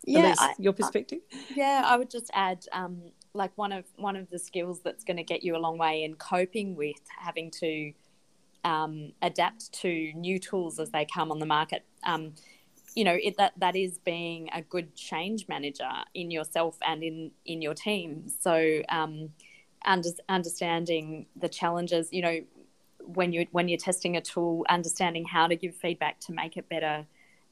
yeah, 0.06 0.34
I, 0.38 0.54
your 0.58 0.74
perspective. 0.74 1.20
yeah, 1.56 1.84
I 1.86 1.98
would 1.98 2.10
just 2.10 2.30
add, 2.34 2.66
um, 2.72 3.12
like 3.36 3.52
one 3.56 3.72
of 3.72 3.86
one 3.96 4.16
of 4.16 4.30
the 4.30 4.40
skills 4.40 4.82
that's 4.84 5.04
going 5.04 5.18
to 5.18 5.24
get 5.24 5.44
you 5.44 5.56
a 5.56 5.60
long 5.60 5.78
way 5.78 6.04
in 6.04 6.16
coping 6.16 6.76
with 6.76 7.02
having 7.20 7.52
to 7.52 7.94
um, 8.64 9.14
adapt 9.22 9.72
to 9.82 10.14
new 10.14 10.40
tools 10.40 10.80
as 10.80 10.92
they 10.92 11.06
come 11.06 11.32
on 11.32 11.40
the 11.40 11.46
market. 11.46 11.86
Um, 12.04 12.34
you 12.96 13.04
know, 13.04 13.18
it, 13.22 13.38
that 13.38 13.54
that 13.58 13.76
is 13.76 13.98
being 13.98 14.50
a 14.54 14.62
good 14.62 14.96
change 14.96 15.48
manager 15.48 15.90
in 16.14 16.30
yourself 16.32 16.78
and 16.86 17.04
in 17.04 17.32
in 17.46 17.62
your 17.62 17.74
team. 17.74 18.26
So, 18.42 18.82
um, 18.90 19.30
under, 19.86 20.10
understanding 20.30 21.26
the 21.36 21.50
challenges, 21.50 22.10
you 22.12 22.22
know, 22.22 22.40
when 23.00 23.34
you 23.34 23.48
when 23.52 23.68
you're 23.68 23.80
testing 23.80 24.16
a 24.16 24.22
tool, 24.22 24.66
understanding 24.70 25.26
how 25.26 25.48
to 25.48 25.56
give 25.56 25.76
feedback 25.76 26.20
to 26.22 26.34
make 26.34 26.56
it 26.56 26.70
better 26.70 27.06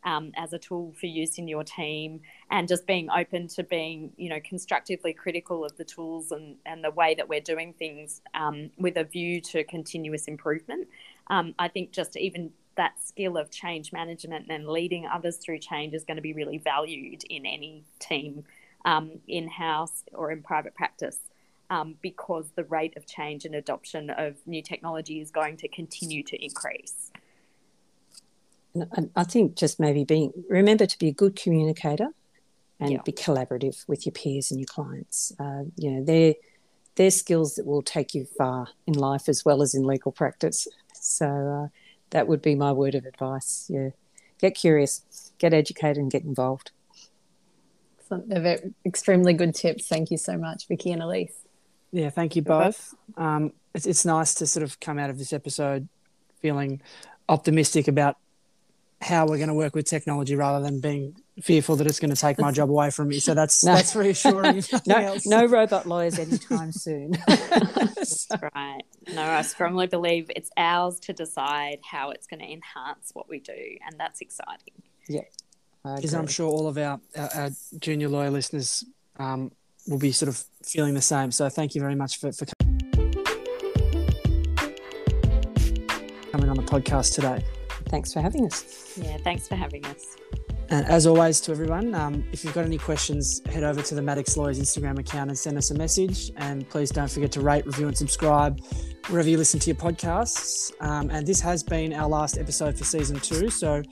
um, 0.03 0.31
as 0.35 0.53
a 0.53 0.59
tool 0.59 0.93
for 0.99 1.05
use 1.05 1.37
in 1.37 1.47
your 1.47 1.63
team 1.63 2.21
and 2.49 2.67
just 2.67 2.87
being 2.87 3.09
open 3.09 3.47
to 3.47 3.63
being 3.63 4.11
you 4.17 4.29
know 4.29 4.39
constructively 4.43 5.13
critical 5.13 5.63
of 5.63 5.75
the 5.77 5.83
tools 5.83 6.31
and, 6.31 6.55
and 6.65 6.83
the 6.83 6.91
way 6.91 7.13
that 7.15 7.27
we're 7.27 7.41
doing 7.41 7.73
things 7.73 8.21
um, 8.33 8.71
with 8.77 8.97
a 8.97 9.03
view 9.03 9.41
to 9.41 9.63
continuous 9.63 10.25
improvement. 10.25 10.87
Um, 11.27 11.53
i 11.59 11.67
think 11.67 11.91
just 11.91 12.17
even 12.17 12.51
that 12.75 12.93
skill 13.03 13.37
of 13.37 13.51
change 13.51 13.91
management 13.91 14.47
and 14.49 14.67
leading 14.67 15.05
others 15.05 15.37
through 15.37 15.59
change 15.59 15.93
is 15.93 16.03
going 16.03 16.15
to 16.15 16.21
be 16.21 16.33
really 16.33 16.57
valued 16.57 17.23
in 17.29 17.45
any 17.45 17.83
team 17.99 18.43
um, 18.85 19.19
in-house 19.27 20.03
or 20.13 20.31
in 20.31 20.41
private 20.41 20.73
practice 20.73 21.19
um, 21.69 21.95
because 22.01 22.51
the 22.55 22.63
rate 22.65 22.97
of 22.97 23.05
change 23.05 23.45
and 23.45 23.55
adoption 23.55 24.09
of 24.09 24.35
new 24.45 24.61
technology 24.61 25.21
is 25.21 25.31
going 25.31 25.57
to 25.57 25.67
continue 25.67 26.23
to 26.23 26.43
increase 26.43 27.10
I 29.15 29.23
think 29.23 29.55
just 29.55 29.79
maybe 29.79 30.03
being 30.03 30.31
remember 30.49 30.85
to 30.85 30.97
be 30.97 31.09
a 31.09 31.13
good 31.13 31.35
communicator 31.35 32.09
and 32.79 32.91
yeah. 32.91 33.01
be 33.03 33.11
collaborative 33.11 33.87
with 33.87 34.05
your 34.05 34.13
peers 34.13 34.51
and 34.51 34.59
your 34.59 34.67
clients. 34.67 35.33
Uh, 35.39 35.63
you 35.75 35.91
know, 35.91 36.03
they're 36.03 36.35
they're 36.95 37.11
skills 37.11 37.55
that 37.55 37.65
will 37.65 37.81
take 37.81 38.13
you 38.13 38.25
far 38.37 38.67
in 38.87 38.93
life 38.93 39.29
as 39.29 39.45
well 39.45 39.61
as 39.61 39.73
in 39.73 39.83
legal 39.85 40.11
practice. 40.11 40.67
So 40.93 41.27
uh, 41.27 41.67
that 42.09 42.27
would 42.27 42.41
be 42.41 42.55
my 42.55 42.71
word 42.71 42.95
of 42.95 43.05
advice. 43.05 43.67
Yeah, 43.69 43.89
get 44.39 44.55
curious, 44.55 45.31
get 45.37 45.53
educated, 45.53 45.97
and 45.97 46.11
get 46.11 46.23
involved. 46.23 46.71
They're 48.09 48.59
extremely 48.85 49.33
good 49.33 49.55
tips. 49.55 49.87
Thank 49.87 50.11
you 50.11 50.17
so 50.17 50.37
much, 50.37 50.67
Vicky 50.67 50.91
and 50.91 51.01
Elise. 51.01 51.45
Yeah, 51.91 52.09
thank 52.09 52.35
you 52.35 52.41
both. 52.41 52.93
Um, 53.15 53.53
it's, 53.73 53.85
it's 53.85 54.05
nice 54.05 54.33
to 54.35 54.47
sort 54.47 54.63
of 54.63 54.79
come 54.79 54.99
out 54.99 55.09
of 55.09 55.17
this 55.17 55.31
episode 55.31 55.87
feeling 56.41 56.81
optimistic 57.29 57.87
about 57.87 58.17
how 59.01 59.25
we're 59.25 59.37
going 59.37 59.49
to 59.49 59.53
work 59.53 59.73
with 59.73 59.85
technology 59.85 60.35
rather 60.35 60.63
than 60.63 60.79
being 60.79 61.15
fearful 61.41 61.75
that 61.75 61.87
it's 61.87 61.99
going 61.99 62.11
to 62.11 62.15
take 62.15 62.39
my 62.39 62.51
job 62.51 62.69
away 62.69 62.91
from 62.91 63.07
me. 63.07 63.19
So 63.19 63.33
that's 63.33 63.63
no. 63.63 63.73
that's 63.73 63.95
reassuring. 63.95 64.63
no, 64.85 65.17
no 65.25 65.45
robot 65.45 65.87
lawyers 65.87 66.19
anytime 66.19 66.71
soon. 66.71 67.11
that's 67.27 68.27
right. 68.53 68.83
No, 69.13 69.23
I 69.23 69.41
strongly 69.41 69.87
believe 69.87 70.29
it's 70.35 70.51
ours 70.55 70.99
to 71.01 71.13
decide 71.13 71.79
how 71.83 72.11
it's 72.11 72.27
going 72.27 72.41
to 72.41 72.45
enhance 72.45 73.09
what 73.13 73.27
we 73.27 73.39
do, 73.39 73.77
and 73.85 73.99
that's 73.99 74.21
exciting. 74.21 74.83
Yeah, 75.09 75.21
because 75.83 76.13
I'm 76.13 76.27
sure 76.27 76.47
all 76.47 76.67
of 76.67 76.77
our, 76.77 76.99
our, 77.17 77.29
our 77.33 77.49
junior 77.79 78.07
lawyer 78.07 78.29
listeners 78.29 78.85
um, 79.17 79.51
will 79.87 79.99
be 79.99 80.11
sort 80.11 80.29
of 80.29 80.43
feeling 80.63 80.93
the 80.93 81.01
same. 81.01 81.31
So 81.31 81.49
thank 81.49 81.73
you 81.73 81.81
very 81.81 81.95
much 81.95 82.19
for, 82.19 82.31
for 82.31 82.45
coming 86.31 86.49
on 86.49 86.55
the 86.55 86.63
podcast 86.63 87.15
today. 87.15 87.43
Thanks 87.91 88.13
for 88.13 88.21
having 88.21 88.45
us. 88.45 88.97
Yeah, 88.97 89.17
thanks 89.17 89.47
for 89.47 89.55
having 89.55 89.85
us. 89.85 90.15
And 90.69 90.87
as 90.87 91.05
always, 91.05 91.41
to 91.41 91.51
everyone, 91.51 91.93
um, 91.93 92.23
if 92.31 92.45
you've 92.45 92.53
got 92.53 92.63
any 92.63 92.77
questions, 92.77 93.41
head 93.47 93.65
over 93.65 93.81
to 93.81 93.93
the 93.93 93.99
Maddocks 93.99 94.37
Lawyers 94.37 94.57
Instagram 94.57 94.97
account 94.97 95.29
and 95.29 95.37
send 95.37 95.57
us 95.57 95.69
a 95.69 95.73
message. 95.73 96.31
And 96.37 96.67
please 96.69 96.91
don't 96.91 97.11
forget 97.11 97.29
to 97.33 97.41
rate, 97.41 97.65
review, 97.65 97.89
and 97.89 97.97
subscribe 97.97 98.61
wherever 99.09 99.27
you 99.27 99.37
listen 99.37 99.59
to 99.59 99.67
your 99.67 99.75
podcasts. 99.75 100.71
Um, 100.79 101.09
and 101.09 101.27
this 101.27 101.41
has 101.41 101.61
been 101.61 101.91
our 101.91 102.07
last 102.07 102.37
episode 102.37 102.77
for 102.77 102.85
season 102.85 103.19
two. 103.19 103.49
So 103.49 103.83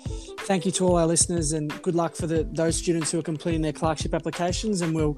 thank 0.42 0.66
you 0.66 0.72
to 0.72 0.88
all 0.88 0.96
our 0.96 1.06
listeners 1.06 1.52
and 1.52 1.70
good 1.82 1.96
luck 1.96 2.16
for 2.16 2.28
the, 2.28 2.48
those 2.54 2.78
students 2.78 3.12
who 3.12 3.20
are 3.20 3.24
completing 3.24 3.62
their 3.62 3.74
clerkship 3.74 4.14
applications. 4.14 4.80
And 4.82 4.96
we'll 4.96 5.18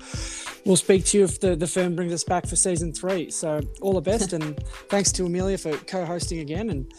we'll 0.65 0.78
speak 0.78 1.06
to 1.06 1.20
you 1.20 1.26
if 1.26 1.39
the, 1.41 1.56
the 1.56 1.67
firm 1.67 1.96
brings 1.96 2.12
us 2.12 2.24
back 2.24 2.48
for 2.48 2.56
season 2.56 2.91
three. 2.91 3.30
So 3.30 3.62
all 3.82 3.94
the 3.94 4.02
best. 4.02 4.34
and 4.41 4.58
thanks 4.89 5.12
to 5.12 5.26
Amelia 5.26 5.60
for 5.60 5.78
co 5.78 6.06
hosting 6.06 6.39
again. 6.39 6.72
And 6.72 6.91